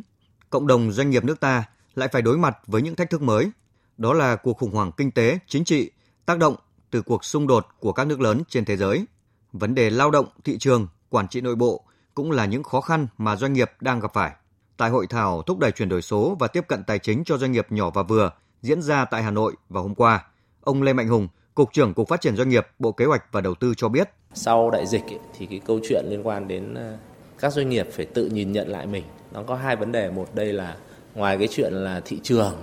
cộng 0.49 0.67
đồng 0.67 0.91
doanh 0.91 1.09
nghiệp 1.09 1.23
nước 1.23 1.39
ta 1.39 1.63
lại 1.95 2.07
phải 2.11 2.21
đối 2.21 2.37
mặt 2.37 2.57
với 2.67 2.81
những 2.81 2.95
thách 2.95 3.09
thức 3.09 3.21
mới. 3.21 3.51
Đó 3.97 4.13
là 4.13 4.35
cuộc 4.35 4.57
khủng 4.57 4.71
hoảng 4.71 4.91
kinh 4.97 5.11
tế, 5.11 5.39
chính 5.47 5.65
trị, 5.65 5.89
tác 6.25 6.37
động 6.37 6.55
từ 6.91 7.01
cuộc 7.01 7.25
xung 7.25 7.47
đột 7.47 7.67
của 7.79 7.91
các 7.91 8.07
nước 8.07 8.21
lớn 8.21 8.41
trên 8.49 8.65
thế 8.65 8.77
giới. 8.77 9.05
Vấn 9.53 9.75
đề 9.75 9.89
lao 9.89 10.11
động, 10.11 10.25
thị 10.43 10.57
trường, 10.57 10.87
quản 11.09 11.27
trị 11.27 11.41
nội 11.41 11.55
bộ 11.55 11.83
cũng 12.15 12.31
là 12.31 12.45
những 12.45 12.63
khó 12.63 12.81
khăn 12.81 13.07
mà 13.17 13.35
doanh 13.35 13.53
nghiệp 13.53 13.71
đang 13.79 13.99
gặp 13.99 14.13
phải. 14.13 14.31
Tại 14.77 14.89
hội 14.89 15.07
thảo 15.07 15.41
thúc 15.41 15.59
đẩy 15.59 15.71
chuyển 15.71 15.89
đổi 15.89 16.01
số 16.01 16.37
và 16.39 16.47
tiếp 16.47 16.67
cận 16.67 16.83
tài 16.83 16.99
chính 16.99 17.23
cho 17.23 17.37
doanh 17.37 17.51
nghiệp 17.51 17.67
nhỏ 17.69 17.89
và 17.89 18.03
vừa 18.03 18.31
diễn 18.61 18.81
ra 18.81 19.05
tại 19.05 19.23
Hà 19.23 19.31
Nội 19.31 19.53
vào 19.69 19.83
hôm 19.83 19.95
qua, 19.95 20.25
ông 20.61 20.83
Lê 20.83 20.93
Mạnh 20.93 21.07
Hùng, 21.07 21.27
Cục 21.55 21.73
trưởng 21.73 21.93
Cục 21.93 22.07
Phát 22.07 22.21
triển 22.21 22.35
Doanh 22.35 22.49
nghiệp, 22.49 22.67
Bộ 22.79 22.91
Kế 22.91 23.05
hoạch 23.05 23.23
và 23.31 23.41
Đầu 23.41 23.55
tư 23.55 23.73
cho 23.77 23.89
biết. 23.89 24.09
Sau 24.33 24.69
đại 24.71 24.87
dịch 24.87 25.03
thì 25.37 25.45
cái 25.45 25.61
câu 25.65 25.79
chuyện 25.89 26.05
liên 26.09 26.27
quan 26.27 26.47
đến 26.47 26.73
ờ, 26.73 26.97
các 27.39 27.53
doanh 27.53 27.69
nghiệp 27.69 27.87
phải 27.91 28.05
tự 28.05 28.25
nhìn 28.25 28.51
nhận 28.51 28.67
lại 28.67 28.85
mình 28.87 29.03
nó 29.31 29.43
có 29.43 29.55
hai 29.55 29.75
vấn 29.75 29.91
đề 29.91 30.11
một 30.11 30.35
đây 30.35 30.53
là 30.53 30.77
ngoài 31.15 31.37
cái 31.37 31.47
chuyện 31.51 31.73
là 31.73 32.01
thị 32.05 32.19
trường 32.23 32.53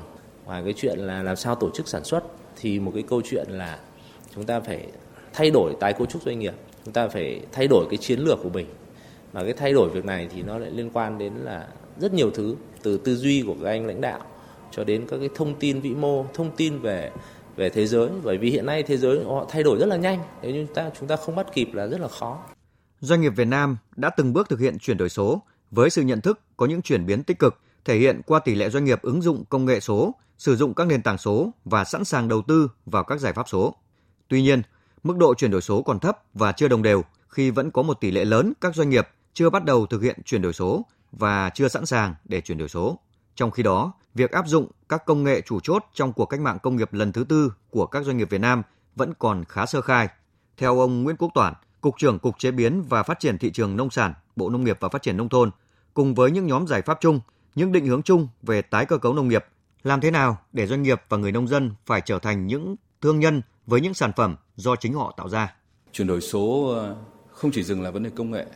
ngoài 0.44 0.62
cái 0.64 0.74
chuyện 0.76 0.98
là 0.98 1.22
làm 1.22 1.36
sao 1.36 1.54
tổ 1.54 1.70
chức 1.74 1.88
sản 1.88 2.04
xuất 2.04 2.24
thì 2.60 2.80
một 2.80 2.90
cái 2.94 3.02
câu 3.02 3.22
chuyện 3.24 3.46
là 3.50 3.78
chúng 4.34 4.44
ta 4.44 4.60
phải 4.60 4.86
thay 5.32 5.50
đổi 5.50 5.74
tái 5.80 5.92
cấu 5.92 6.06
trúc 6.06 6.22
doanh 6.22 6.38
nghiệp 6.38 6.54
chúng 6.84 6.94
ta 6.94 7.08
phải 7.08 7.40
thay 7.52 7.66
đổi 7.68 7.86
cái 7.90 7.96
chiến 7.96 8.20
lược 8.20 8.38
của 8.42 8.48
mình. 8.48 8.66
Mà 9.32 9.44
cái 9.44 9.52
thay 9.52 9.72
đổi 9.72 9.90
việc 9.90 10.04
này 10.04 10.28
thì 10.34 10.42
nó 10.42 10.58
lại 10.58 10.70
liên 10.70 10.90
quan 10.92 11.18
đến 11.18 11.32
là 11.34 11.68
rất 12.00 12.14
nhiều 12.14 12.30
thứ 12.30 12.56
từ 12.82 12.98
tư 12.98 13.16
duy 13.16 13.42
của 13.46 13.54
các 13.62 13.68
anh 13.68 13.86
lãnh 13.86 14.00
đạo 14.00 14.20
cho 14.70 14.84
đến 14.84 15.06
các 15.10 15.18
cái 15.18 15.28
thông 15.34 15.54
tin 15.54 15.80
vĩ 15.80 15.90
mô 15.90 16.24
thông 16.34 16.56
tin 16.56 16.78
về 16.78 17.10
về 17.56 17.70
thế 17.70 17.86
giới. 17.86 18.08
Bởi 18.22 18.38
vì 18.38 18.50
hiện 18.50 18.66
nay 18.66 18.82
thế 18.82 18.96
giới 18.96 19.24
họ 19.24 19.46
thay 19.48 19.62
đổi 19.62 19.78
rất 19.78 19.86
là 19.86 19.96
nhanh 19.96 20.18
nếu 20.42 20.52
như 20.52 20.64
chúng 20.66 20.74
ta 20.74 20.90
chúng 20.98 21.08
ta 21.08 21.16
không 21.16 21.36
bắt 21.36 21.46
kịp 21.54 21.68
là 21.72 21.86
rất 21.86 22.00
là 22.00 22.08
khó. 22.08 22.38
Doanh 23.00 23.20
nghiệp 23.20 23.32
Việt 23.36 23.44
Nam 23.44 23.76
đã 23.96 24.10
từng 24.10 24.32
bước 24.32 24.48
thực 24.48 24.60
hiện 24.60 24.78
chuyển 24.78 24.96
đổi 24.96 25.08
số 25.08 25.42
với 25.70 25.90
sự 25.90 26.02
nhận 26.02 26.20
thức 26.20 26.40
có 26.56 26.66
những 26.66 26.82
chuyển 26.82 27.06
biến 27.06 27.22
tích 27.22 27.38
cực 27.38 27.60
thể 27.84 27.96
hiện 27.96 28.20
qua 28.26 28.40
tỷ 28.40 28.54
lệ 28.54 28.70
doanh 28.70 28.84
nghiệp 28.84 29.02
ứng 29.02 29.22
dụng 29.22 29.44
công 29.48 29.64
nghệ 29.64 29.80
số, 29.80 30.14
sử 30.40 30.56
dụng 30.56 30.74
các 30.74 30.86
nền 30.86 31.02
tảng 31.02 31.18
số 31.18 31.52
và 31.64 31.84
sẵn 31.84 32.04
sàng 32.04 32.28
đầu 32.28 32.42
tư 32.42 32.70
vào 32.86 33.04
các 33.04 33.20
giải 33.20 33.32
pháp 33.32 33.48
số. 33.48 33.74
Tuy 34.28 34.42
nhiên, 34.42 34.62
mức 35.02 35.16
độ 35.16 35.34
chuyển 35.34 35.50
đổi 35.50 35.60
số 35.60 35.82
còn 35.82 35.98
thấp 35.98 36.18
và 36.34 36.52
chưa 36.52 36.68
đồng 36.68 36.82
đều 36.82 37.04
khi 37.28 37.50
vẫn 37.50 37.70
có 37.70 37.82
một 37.82 38.00
tỷ 38.00 38.10
lệ 38.10 38.24
lớn 38.24 38.52
các 38.60 38.74
doanh 38.74 38.90
nghiệp 38.90 39.08
chưa 39.32 39.50
bắt 39.50 39.64
đầu 39.64 39.86
thực 39.86 40.02
hiện 40.02 40.22
chuyển 40.24 40.42
đổi 40.42 40.52
số 40.52 40.86
và 41.12 41.50
chưa 41.54 41.68
sẵn 41.68 41.86
sàng 41.86 42.14
để 42.24 42.40
chuyển 42.40 42.58
đổi 42.58 42.68
số. 42.68 42.98
Trong 43.34 43.50
khi 43.50 43.62
đó, 43.62 43.92
việc 44.14 44.30
áp 44.30 44.48
dụng 44.48 44.70
các 44.88 45.06
công 45.06 45.24
nghệ 45.24 45.40
chủ 45.40 45.60
chốt 45.60 45.84
trong 45.94 46.12
cuộc 46.12 46.26
cách 46.26 46.40
mạng 46.40 46.58
công 46.62 46.76
nghiệp 46.76 46.92
lần 46.92 47.12
thứ 47.12 47.24
tư 47.24 47.52
của 47.70 47.86
các 47.86 48.04
doanh 48.04 48.16
nghiệp 48.16 48.30
Việt 48.30 48.40
Nam 48.40 48.62
vẫn 48.96 49.12
còn 49.18 49.44
khá 49.44 49.66
sơ 49.66 49.80
khai. 49.80 50.08
Theo 50.56 50.80
ông 50.80 51.02
Nguyễn 51.02 51.16
Quốc 51.16 51.30
Toản, 51.34 51.54
Cục 51.80 51.94
trưởng 51.98 52.18
Cục 52.18 52.38
Chế 52.38 52.50
biến 52.50 52.82
và 52.82 53.02
Phát 53.02 53.20
triển 53.20 53.38
Thị 53.38 53.50
trường 53.50 53.76
Nông 53.76 53.90
sản, 53.90 54.14
Bộ 54.36 54.50
Nông 54.50 54.64
nghiệp 54.64 54.76
và 54.80 54.88
Phát 54.88 55.02
triển 55.02 55.16
Nông 55.16 55.28
thôn, 55.28 55.50
cùng 55.94 56.14
với 56.14 56.30
những 56.30 56.46
nhóm 56.46 56.66
giải 56.66 56.82
pháp 56.82 56.98
chung, 57.00 57.20
những 57.54 57.72
định 57.72 57.86
hướng 57.86 58.02
chung 58.02 58.28
về 58.42 58.62
tái 58.62 58.86
cơ 58.86 58.98
cấu 58.98 59.14
nông 59.14 59.28
nghiệp, 59.28 59.44
làm 59.82 60.00
thế 60.00 60.10
nào 60.10 60.38
để 60.52 60.66
doanh 60.66 60.82
nghiệp 60.82 61.02
và 61.08 61.16
người 61.16 61.32
nông 61.32 61.48
dân 61.48 61.70
phải 61.86 62.00
trở 62.04 62.18
thành 62.18 62.46
những 62.46 62.76
thương 63.00 63.20
nhân 63.20 63.42
với 63.66 63.80
những 63.80 63.94
sản 63.94 64.12
phẩm 64.16 64.36
do 64.56 64.76
chính 64.76 64.94
họ 64.94 65.14
tạo 65.16 65.28
ra. 65.28 65.54
Chuyển 65.92 66.08
đổi 66.08 66.20
số 66.20 66.66
ờ, 66.66 66.96
không 67.30 67.50
chỉ 67.50 67.62
dừng 67.62 67.82
là 67.82 67.90
vấn 67.90 68.02
đề 68.02 68.10
công 68.16 68.30
nghệ, 68.30 68.46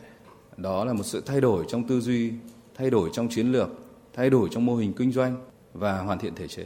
đó 0.57 0.85
là 0.85 0.93
một 0.93 1.03
sự 1.03 1.21
thay 1.25 1.41
đổi 1.41 1.65
trong 1.67 1.87
tư 1.87 2.01
duy, 2.01 2.31
thay 2.75 2.89
đổi 2.89 3.09
trong 3.13 3.29
chiến 3.29 3.51
lược, 3.51 3.69
thay 4.13 4.29
đổi 4.29 4.49
trong 4.51 4.65
mô 4.65 4.75
hình 4.75 4.93
kinh 4.93 5.11
doanh 5.11 5.37
và 5.73 5.99
hoàn 5.99 6.19
thiện 6.19 6.35
thể 6.35 6.47
chế. 6.47 6.65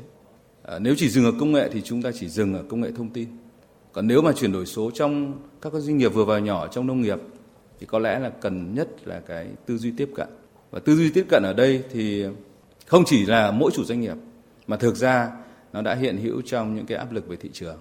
Ờ, 0.61 0.79
nếu 0.79 0.95
chỉ 0.97 1.09
dừng 1.09 1.25
ở 1.25 1.31
công 1.39 1.51
nghệ 1.51 1.69
thì 1.71 1.81
chúng 1.81 2.01
ta 2.01 2.11
chỉ 2.19 2.29
dừng 2.29 2.53
ở 2.53 2.63
công 2.69 2.81
nghệ 2.81 2.91
thông 2.97 3.09
tin. 3.09 3.29
Còn 3.93 4.07
nếu 4.07 4.21
mà 4.21 4.31
chuyển 4.31 4.51
đổi 4.51 4.65
số 4.65 4.91
trong 4.91 5.39
các 5.61 5.73
doanh 5.73 5.97
nghiệp 5.97 6.13
vừa 6.13 6.25
và 6.25 6.39
nhỏ 6.39 6.67
trong 6.67 6.87
nông 6.87 7.01
nghiệp 7.01 7.19
thì 7.79 7.85
có 7.85 7.99
lẽ 7.99 8.19
là 8.19 8.29
cần 8.29 8.75
nhất 8.75 8.87
là 9.05 9.19
cái 9.19 9.47
tư 9.65 9.77
duy 9.77 9.93
tiếp 9.97 10.09
cận. 10.15 10.27
Và 10.71 10.79
tư 10.79 10.95
duy 10.95 11.11
tiếp 11.11 11.25
cận 11.29 11.43
ở 11.43 11.53
đây 11.53 11.83
thì 11.91 12.25
không 12.85 13.03
chỉ 13.05 13.25
là 13.25 13.51
mỗi 13.51 13.71
chủ 13.73 13.83
doanh 13.83 14.01
nghiệp 14.01 14.15
mà 14.69 14.77
thực 14.77 14.95
ra 14.95 15.31
nó 15.73 15.81
đã 15.81 15.95
hiện 15.95 16.17
hữu 16.17 16.41
trong 16.45 16.75
những 16.75 16.85
cái 16.85 16.97
áp 16.97 17.11
lực 17.11 17.27
về 17.27 17.35
thị 17.35 17.49
trường. 17.53 17.77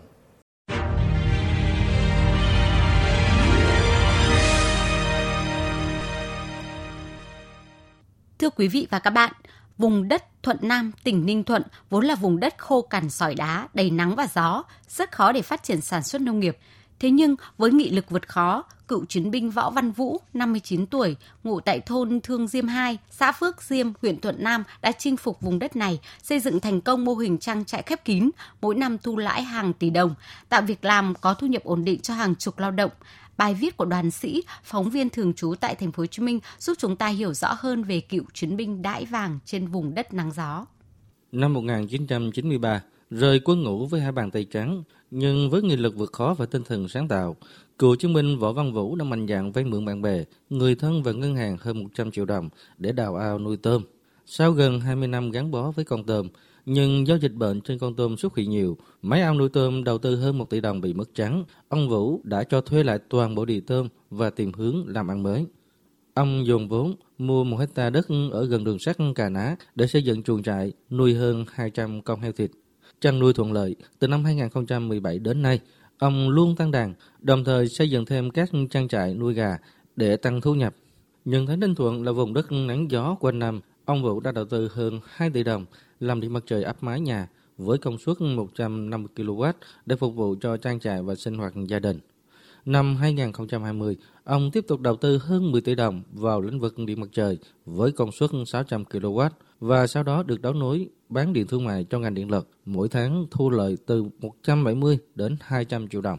Thưa 8.39 8.51
quý 8.51 8.69
vị 8.69 8.87
và 8.91 8.99
các 8.99 9.11
bạn, 9.11 9.33
vùng 9.79 10.09
đất 10.09 10.25
Thuận 10.43 10.57
Nam, 10.63 10.93
tỉnh 11.05 11.27
Ninh 11.27 11.45
Thuận 11.45 11.63
vốn 11.91 12.05
là 12.05 12.15
vùng 12.15 12.41
đất 12.41 12.59
khô 12.59 12.83
cằn 12.83 13.11
sỏi 13.11 13.35
đá, 13.35 13.69
đầy 13.75 13.91
nắng 13.91 14.15
và 14.15 14.27
gió, 14.35 14.65
rất 14.89 15.13
khó 15.13 15.33
để 15.33 15.43
phát 15.43 15.63
triển 15.63 15.81
sản 15.81 16.03
xuất 16.03 16.23
nông 16.23 16.41
nghiệp. 16.41 16.59
Thế 17.01 17.11
nhưng 17.11 17.37
với 17.59 17.73
nghị 17.73 17.91
lực 17.91 18.11
vượt 18.11 18.29
khó, 18.29 18.65
cựu 18.89 19.05
chiến 19.05 19.31
binh 19.31 19.51
Võ 19.51 19.71
Văn 19.71 19.93
Vũ, 19.93 20.21
59 20.35 20.87
tuổi, 20.87 21.17
ngụ 21.45 21.61
tại 21.61 21.81
thôn 21.81 22.21
Thương 22.21 22.49
Diêm 22.49 22.67
2, 22.67 22.99
xã 23.11 23.33
Phước 23.33 23.63
Diêm, 23.63 23.87
huyện 24.03 24.21
Thuận 24.21 24.37
Nam 24.39 24.65
đã 24.83 24.93
chinh 24.93 25.17
phục 25.17 25.41
vùng 25.41 25.59
đất 25.59 25.77
này, 25.77 26.01
xây 26.23 26.41
dựng 26.41 26.61
thành 26.61 26.81
công 26.81 27.05
mô 27.05 27.15
hình 27.15 27.39
trang 27.39 27.65
trại 27.65 27.83
khép 27.83 28.05
kín, 28.05 28.31
mỗi 28.61 28.75
năm 28.75 28.97
thu 29.03 29.17
lãi 29.17 29.43
hàng 29.43 29.73
tỷ 29.73 29.91
đồng, 29.91 30.15
tạo 30.49 30.63
việc 30.63 30.85
làm 30.85 31.15
có 31.21 31.35
thu 31.35 31.47
nhập 31.47 31.65
ổn 31.65 31.85
định 31.85 32.01
cho 32.01 32.15
hàng 32.15 32.35
chục 32.35 32.59
lao 32.59 32.71
động. 32.71 32.91
Bài 33.37 33.55
viết 33.55 33.77
của 33.77 33.85
đoàn 33.85 34.11
sĩ, 34.11 34.43
phóng 34.65 34.91
viên 34.91 35.11
thường 35.11 35.35
trú 35.35 35.55
tại 35.61 35.75
thành 35.75 35.93
phố 35.93 36.01
Hồ 36.01 36.07
Chí 36.07 36.23
Minh 36.23 36.41
giúp 36.59 36.75
chúng 36.79 36.97
ta 36.97 37.07
hiểu 37.07 37.35
rõ 37.35 37.57
hơn 37.59 37.85
về 37.85 38.01
cựu 38.01 38.23
chiến 38.35 38.57
binh 38.57 38.83
đãi 38.83 39.05
vàng 39.05 39.39
trên 39.45 39.67
vùng 39.67 39.95
đất 39.95 40.15
nắng 40.15 40.33
gió. 40.33 40.67
Năm 41.33 41.53
1993, 41.53 42.83
rời 43.11 43.41
quân 43.45 43.63
ngũ 43.63 43.87
với 43.87 44.01
hai 44.01 44.13
bàn 44.13 44.31
tay 44.31 44.47
trắng, 44.53 44.83
nhưng 45.11 45.51
với 45.51 45.63
nghị 45.63 45.77
lực 45.77 45.97
vượt 45.97 46.13
khó 46.13 46.35
và 46.35 46.47
tinh 46.47 46.63
thần 46.65 46.89
sáng 46.89 47.09
tạo, 47.09 47.37
cựu 47.79 47.97
chiến 47.97 48.13
binh 48.13 48.39
Võ 48.39 48.53
Văn 48.53 48.73
Vũ 48.73 48.97
đã 48.97 49.05
mạnh 49.05 49.27
dạn 49.29 49.53
vay 49.53 49.65
mượn 49.65 49.85
bạn 49.85 50.03
bè, 50.03 50.25
người 50.51 50.75
thân 50.75 51.03
và 51.03 51.13
ngân 51.13 51.37
hàng 51.37 51.57
hơn 51.61 51.83
100 51.83 52.11
triệu 52.11 52.25
đồng 52.25 52.49
để 52.79 52.93
đào 52.93 53.17
ao 53.17 53.39
nuôi 53.39 53.57
tôm. 53.57 53.83
Sau 54.27 54.53
gần 54.53 54.81
20 54.81 55.09
năm 55.09 55.31
gắn 55.31 55.51
bó 55.51 55.71
với 55.71 55.85
con 55.85 56.05
tôm, 56.05 56.29
nhưng 56.67 57.07
do 57.07 57.15
dịch 57.15 57.35
bệnh 57.35 57.61
trên 57.61 57.79
con 57.79 57.95
tôm 57.95 58.17
xuất 58.17 58.37
hiện 58.37 58.51
nhiều, 58.51 58.77
máy 59.03 59.23
ao 59.23 59.35
nuôi 59.35 59.49
tôm 59.49 59.85
đầu 59.85 59.99
tư 59.99 60.17
hơn 60.17 60.39
1 60.39 60.51
tỷ 60.51 60.61
đồng 60.61 60.81
bị 60.81 60.93
mất 60.93 61.15
trắng. 61.15 61.45
Ông 61.69 61.89
Vũ 61.89 62.21
đã 62.25 62.45
cho 62.45 62.61
thuê 62.61 62.83
lại 62.83 62.99
toàn 63.09 63.35
bộ 63.35 63.45
địa 63.45 63.61
tôm 63.61 63.89
và 64.11 64.31
tìm 64.31 64.53
hướng 64.53 64.85
làm 64.87 65.11
ăn 65.11 65.23
mới. 65.23 65.47
Ông 66.15 66.47
dồn 66.47 66.69
vốn 66.69 66.95
mua 67.19 67.45
một 67.45 67.57
hecta 67.57 67.91
đất 67.91 68.07
ở 68.33 68.45
gần 68.45 68.65
đường 68.65 68.79
sắt 68.79 68.97
Cà 69.15 69.29
Ná 69.29 69.57
để 69.75 69.87
xây 69.87 70.03
dựng 70.03 70.23
chuồng 70.23 70.43
trại 70.43 70.73
nuôi 70.91 71.15
hơn 71.15 71.45
200 71.53 72.03
con 72.03 72.21
heo 72.21 72.33
thịt. 72.33 72.51
Chăn 73.01 73.19
nuôi 73.19 73.33
thuận 73.33 73.53
lợi, 73.53 73.77
từ 73.99 74.09
năm 74.09 74.25
2017 74.25 75.19
đến 75.19 75.43
nay, 75.43 75.61
ông 75.99 76.29
luôn 76.29 76.57
tăng 76.57 76.71
đàn, 76.71 76.95
đồng 77.21 77.45
thời 77.45 77.69
xây 77.69 77.91
dựng 77.91 78.05
thêm 78.05 78.31
các 78.31 78.51
trang 78.71 78.89
trại 78.89 79.15
nuôi 79.15 79.35
gà 79.35 79.59
để 79.97 80.17
tăng 80.17 80.41
thu 80.41 80.55
nhập. 80.55 80.75
Nhận 81.25 81.47
thấy 81.47 81.57
Ninh 81.57 81.75
Thuận 81.75 82.05
là 82.05 82.13
vùng 82.13 82.35
đất 82.35 82.53
nắng 82.53 82.91
gió 82.91 83.17
quanh 83.21 83.39
năm, 83.39 83.61
ông 83.85 84.03
Vũ 84.03 84.21
đã 84.21 84.33
đầu 84.33 84.45
tư 84.45 84.71
hơn 84.75 85.01
2 85.07 85.31
tỷ 85.31 85.43
đồng 85.43 85.67
làm 86.01 86.21
điện 86.21 86.33
mặt 86.33 86.43
trời 86.47 86.63
áp 86.63 86.77
mái 86.81 87.01
nhà 87.01 87.29
với 87.59 87.79
công 87.79 87.99
suất 87.99 88.21
150 88.21 89.09
kW 89.17 89.53
để 89.87 89.97
phục 89.97 90.15
vụ 90.15 90.35
cho 90.41 90.57
trang 90.57 90.81
trại 90.81 91.03
và 91.03 91.15
sinh 91.15 91.39
hoạt 91.39 91.53
gia 91.69 91.79
đình. 91.79 92.01
Năm 92.65 92.97
2020, 92.97 93.97
ông 94.25 94.51
tiếp 94.51 94.65
tục 94.69 94.81
đầu 94.81 94.97
tư 94.97 95.19
hơn 95.19 95.53
10 95.53 95.61
tỷ 95.61 95.75
đồng 95.75 96.03
vào 96.13 96.41
lĩnh 96.41 96.61
vực 96.61 96.79
điện 96.79 97.01
mặt 97.01 97.09
trời 97.13 97.39
với 97.67 97.93
công 97.93 98.13
suất 98.13 98.31
600 98.47 98.85
kW 98.85 99.31
và 99.61 99.87
sau 99.87 100.03
đó 100.03 100.23
được 100.23 100.43
đấu 100.43 100.53
nối 100.53 100.89
bán 101.09 101.33
điện 101.33 101.47
thương 101.47 101.65
mại 101.65 101.87
cho 101.91 101.99
ngành 101.99 102.15
điện 102.15 102.31
lực, 102.31 102.49
mỗi 102.65 102.89
tháng 102.89 103.27
thu 103.31 103.51
lợi 103.51 103.77
từ 103.87 104.05
170 104.21 104.99
đến 105.15 105.37
200 105.41 105.89
triệu 105.89 106.01
đồng. 106.01 106.19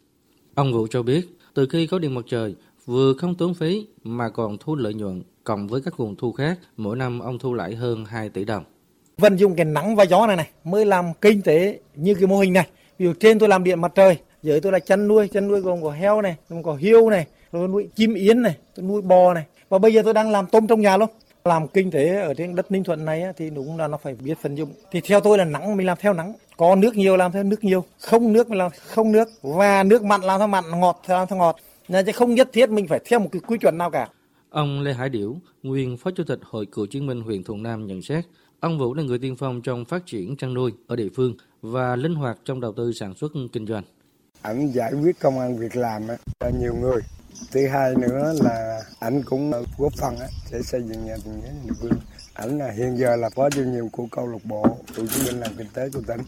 Ông 0.56 0.74
Vũ 0.74 0.88
cho 0.90 1.04
biết, 1.04 1.38
từ 1.54 1.68
khi 1.70 1.88
có 1.88 2.00
điện 2.00 2.16
mặt 2.16 2.26
trời, 2.28 2.56
vừa 2.86 3.14
không 3.14 3.36
tốn 3.36 3.54
phí 3.54 3.88
mà 4.04 4.30
còn 4.30 4.58
thu 4.58 4.76
lợi 4.76 4.94
nhuận, 4.94 5.24
cộng 5.44 5.68
với 5.68 5.82
các 5.82 5.94
nguồn 5.98 6.16
thu 6.16 6.32
khác, 6.32 6.60
mỗi 6.78 6.96
năm 6.98 7.20
ông 7.20 7.40
thu 7.40 7.54
lãi 7.54 7.76
hơn 7.76 8.06
2 8.06 8.30
tỷ 8.30 8.46
đồng. 8.46 8.64
Vận 9.18 9.36
dụng 9.36 9.56
cái 9.56 9.66
nắng 9.66 9.96
và 9.96 10.04
gió 10.04 10.28
này 10.28 10.36
này 10.36 10.50
mới 10.64 10.86
làm 10.86 11.06
kinh 11.22 11.42
tế 11.42 11.80
như 11.96 12.14
cái 12.14 12.28
mô 12.28 12.40
hình 12.40 12.54
này. 12.54 12.68
Ví 13.00 13.06
dụ 13.06 13.14
trên 13.14 13.40
tôi 13.40 13.50
làm 13.50 13.64
điện 13.64 13.82
mặt 13.82 13.92
trời 13.96 14.18
dưới 14.44 14.62
tôi 14.62 14.72
là 14.72 14.80
chăn 14.80 15.08
nuôi 15.08 15.28
chăn 15.28 15.48
nuôi 15.48 15.60
gồm 15.60 15.84
có 15.84 15.92
heo 15.92 16.22
này 16.22 16.36
gồm 16.50 16.64
có 16.64 16.76
hiêu 16.76 17.10
này 17.10 17.28
rồi 17.52 17.68
nuôi 17.68 17.90
chim 17.96 18.14
yến 18.14 18.42
này 18.42 18.58
tôi 18.76 18.86
nuôi 18.86 19.02
bò 19.02 19.34
này. 19.34 19.46
Và 19.70 19.78
bây 19.78 19.94
giờ 19.94 20.02
tôi 20.04 20.14
đang 20.14 20.32
làm 20.32 20.46
tôm 20.46 20.68
trong 20.68 20.82
nhà 20.82 20.98
luôn 20.98 21.10
làm 21.50 21.68
kinh 21.68 21.92
tế 21.92 22.22
ở 22.22 22.34
trên 22.34 22.56
đất 22.56 22.72
Ninh 22.72 22.84
Thuận 22.84 23.06
này 23.06 23.24
thì 23.38 23.50
đúng 23.50 23.78
là 23.78 23.88
nó 23.88 23.98
phải 23.98 24.16
biết 24.16 24.38
phần 24.42 24.56
dụng 24.56 24.74
thì 24.92 25.02
theo 25.02 25.20
tôi 25.20 25.38
là 25.38 25.46
nắng 25.46 25.78
mình 25.78 25.88
làm 25.88 25.98
theo 26.02 26.14
nắng 26.14 26.34
có 26.58 26.76
nước 26.76 26.96
nhiều 26.96 27.18
làm 27.18 27.32
theo 27.32 27.44
nước 27.44 27.64
nhiều 27.64 27.84
không 28.00 28.34
nước 28.34 28.50
mình 28.50 28.58
làm 28.58 28.72
không 28.88 29.12
nước 29.12 29.28
và 29.42 29.84
nước 29.84 30.04
mặn 30.04 30.22
làm 30.22 30.40
theo 30.40 30.48
mặn 30.48 30.64
ngọt 30.80 31.02
làm 31.08 31.28
theo 31.28 31.40
ngọt 31.40 31.56
nên 31.88 32.06
chứ 32.06 32.12
không 32.12 32.36
nhất 32.36 32.50
thiết 32.54 32.70
mình 32.70 32.88
phải 32.88 33.00
theo 33.06 33.20
một 33.20 33.30
cái 33.32 33.42
quy 33.48 33.58
chuẩn 33.58 33.78
nào 33.78 33.92
cả 33.92 34.10
Ông 34.50 34.82
Lê 34.82 34.94
Hải 34.94 35.10
Điểu, 35.10 35.38
nguyên 35.64 35.98
Phó 35.98 36.12
Chủ 36.12 36.24
tịch 36.28 36.40
Hội 36.44 36.66
Cựu 36.66 36.86
chiến 36.86 37.08
binh 37.08 37.22
huyện 37.22 37.44
Thuận 37.44 37.64
Nam 37.64 37.88
nhận 37.88 38.02
xét, 38.02 38.26
Ông 38.60 38.80
Vũ 38.80 38.94
là 38.94 39.04
người 39.04 39.20
tiên 39.20 39.36
phong 39.36 39.62
trong 39.62 39.86
phát 39.86 40.06
triển 40.06 40.38
chăn 40.38 40.54
nuôi 40.54 40.72
ở 40.88 40.96
địa 40.96 41.10
phương 41.16 41.34
và 41.62 41.96
linh 41.96 42.16
hoạt 42.16 42.38
trong 42.46 42.62
đầu 42.62 42.74
tư 42.78 42.92
sản 42.92 43.14
xuất 43.16 43.32
kinh 43.54 43.68
doanh. 43.68 43.84
Ảnh 44.42 44.72
giải 44.72 44.92
quyết 45.02 45.20
công 45.20 45.40
an 45.40 45.58
việc 45.58 45.76
làm 45.76 46.02
cho 46.40 46.50
nhiều 46.60 46.76
người. 46.82 47.02
Thứ 47.52 47.68
hai 47.68 47.96
nữa 47.96 48.34
là 48.42 48.82
ảnh 49.00 49.24
cũng 49.24 49.52
góp 49.78 49.94
phần 49.94 50.18
để 50.52 50.62
xây 50.62 50.84
dựng 50.84 51.06
nhà 51.06 51.16
tình 51.24 51.40
nghĩa, 51.42 51.52
địa 51.64 51.74
phương. 51.82 52.00
Ảnh 52.34 52.58
là 52.58 52.72
hiện 52.72 52.98
giờ 52.98 53.16
là 53.16 53.30
phó 53.30 53.50
chủ 53.50 53.64
nhiệm 53.64 53.90
của 53.90 54.08
câu 54.12 54.28
lạc 54.28 54.46
bộ 54.46 54.78
cựu 54.96 55.08
chiến 55.08 55.26
binh 55.26 55.40
làm 55.40 55.56
kinh 55.58 55.68
tế 55.74 55.90
của 55.94 56.02
tỉnh. 56.08 56.22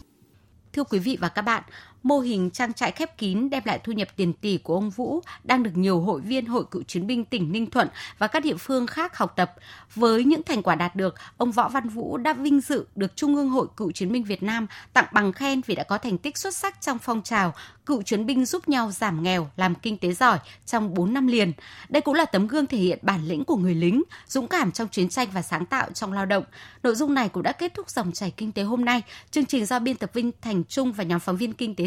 Thưa 0.72 0.84
quý 0.84 0.98
vị 0.98 1.18
và 1.20 1.28
các 1.28 1.42
bạn, 1.42 1.62
mô 2.02 2.18
hình 2.20 2.50
trang 2.50 2.72
trại 2.72 2.92
khép 2.92 3.18
kín 3.18 3.50
đem 3.50 3.62
lại 3.66 3.78
thu 3.84 3.92
nhập 3.92 4.08
tiền 4.16 4.32
tỷ 4.32 4.58
của 4.58 4.74
ông 4.74 4.90
Vũ 4.90 5.20
đang 5.44 5.62
được 5.62 5.70
nhiều 5.74 6.00
hội 6.00 6.20
viên 6.20 6.46
Hội 6.46 6.64
Cựu 6.70 6.82
chiến 6.82 7.06
binh 7.06 7.24
tỉnh 7.24 7.52
Ninh 7.52 7.70
Thuận 7.70 7.88
và 8.18 8.26
các 8.26 8.44
địa 8.44 8.56
phương 8.56 8.86
khác 8.86 9.16
học 9.16 9.32
tập. 9.36 9.54
Với 9.94 10.24
những 10.24 10.42
thành 10.42 10.62
quả 10.62 10.74
đạt 10.74 10.96
được, 10.96 11.14
ông 11.36 11.52
Võ 11.52 11.68
Văn 11.68 11.88
Vũ 11.88 12.16
đã 12.16 12.32
vinh 12.32 12.60
dự 12.60 12.86
được 12.94 13.16
Trung 13.16 13.36
ương 13.36 13.48
Hội 13.48 13.66
Cựu 13.76 13.92
chiến 13.92 14.12
binh 14.12 14.24
Việt 14.24 14.42
Nam 14.42 14.66
tặng 14.92 15.06
bằng 15.12 15.32
khen 15.32 15.60
vì 15.66 15.74
đã 15.74 15.82
có 15.82 15.98
thành 15.98 16.18
tích 16.18 16.38
xuất 16.38 16.54
sắc 16.54 16.80
trong 16.80 16.98
phong 16.98 17.22
trào 17.22 17.54
cựu 17.86 18.02
chiến 18.02 18.26
binh 18.26 18.44
giúp 18.44 18.68
nhau 18.68 18.90
giảm 18.90 19.22
nghèo, 19.22 19.50
làm 19.56 19.74
kinh 19.74 19.98
tế 19.98 20.12
giỏi 20.12 20.38
trong 20.66 20.94
4 20.94 21.14
năm 21.14 21.26
liền. 21.26 21.52
Đây 21.88 22.00
cũng 22.00 22.14
là 22.14 22.24
tấm 22.24 22.46
gương 22.46 22.66
thể 22.66 22.78
hiện 22.78 22.98
bản 23.02 23.24
lĩnh 23.28 23.44
của 23.44 23.56
người 23.56 23.74
lính, 23.74 24.02
dũng 24.26 24.48
cảm 24.48 24.72
trong 24.72 24.88
chiến 24.88 25.08
tranh 25.08 25.28
và 25.34 25.42
sáng 25.42 25.66
tạo 25.66 25.90
trong 25.94 26.12
lao 26.12 26.26
động. 26.26 26.44
Nội 26.82 26.94
dung 26.94 27.14
này 27.14 27.28
cũng 27.28 27.42
đã 27.42 27.52
kết 27.52 27.74
thúc 27.74 27.90
dòng 27.90 28.12
chảy 28.12 28.30
kinh 28.30 28.52
tế 28.52 28.62
hôm 28.62 28.84
nay. 28.84 29.02
Chương 29.30 29.46
trình 29.46 29.66
do 29.66 29.78
biên 29.78 29.96
tập 29.96 30.10
viên 30.14 30.30
Thành 30.40 30.64
Trung 30.64 30.92
và 30.92 31.04
nhóm 31.04 31.20
phóng 31.20 31.36
viên 31.36 31.52
kinh 31.52 31.74
tế 31.74 31.86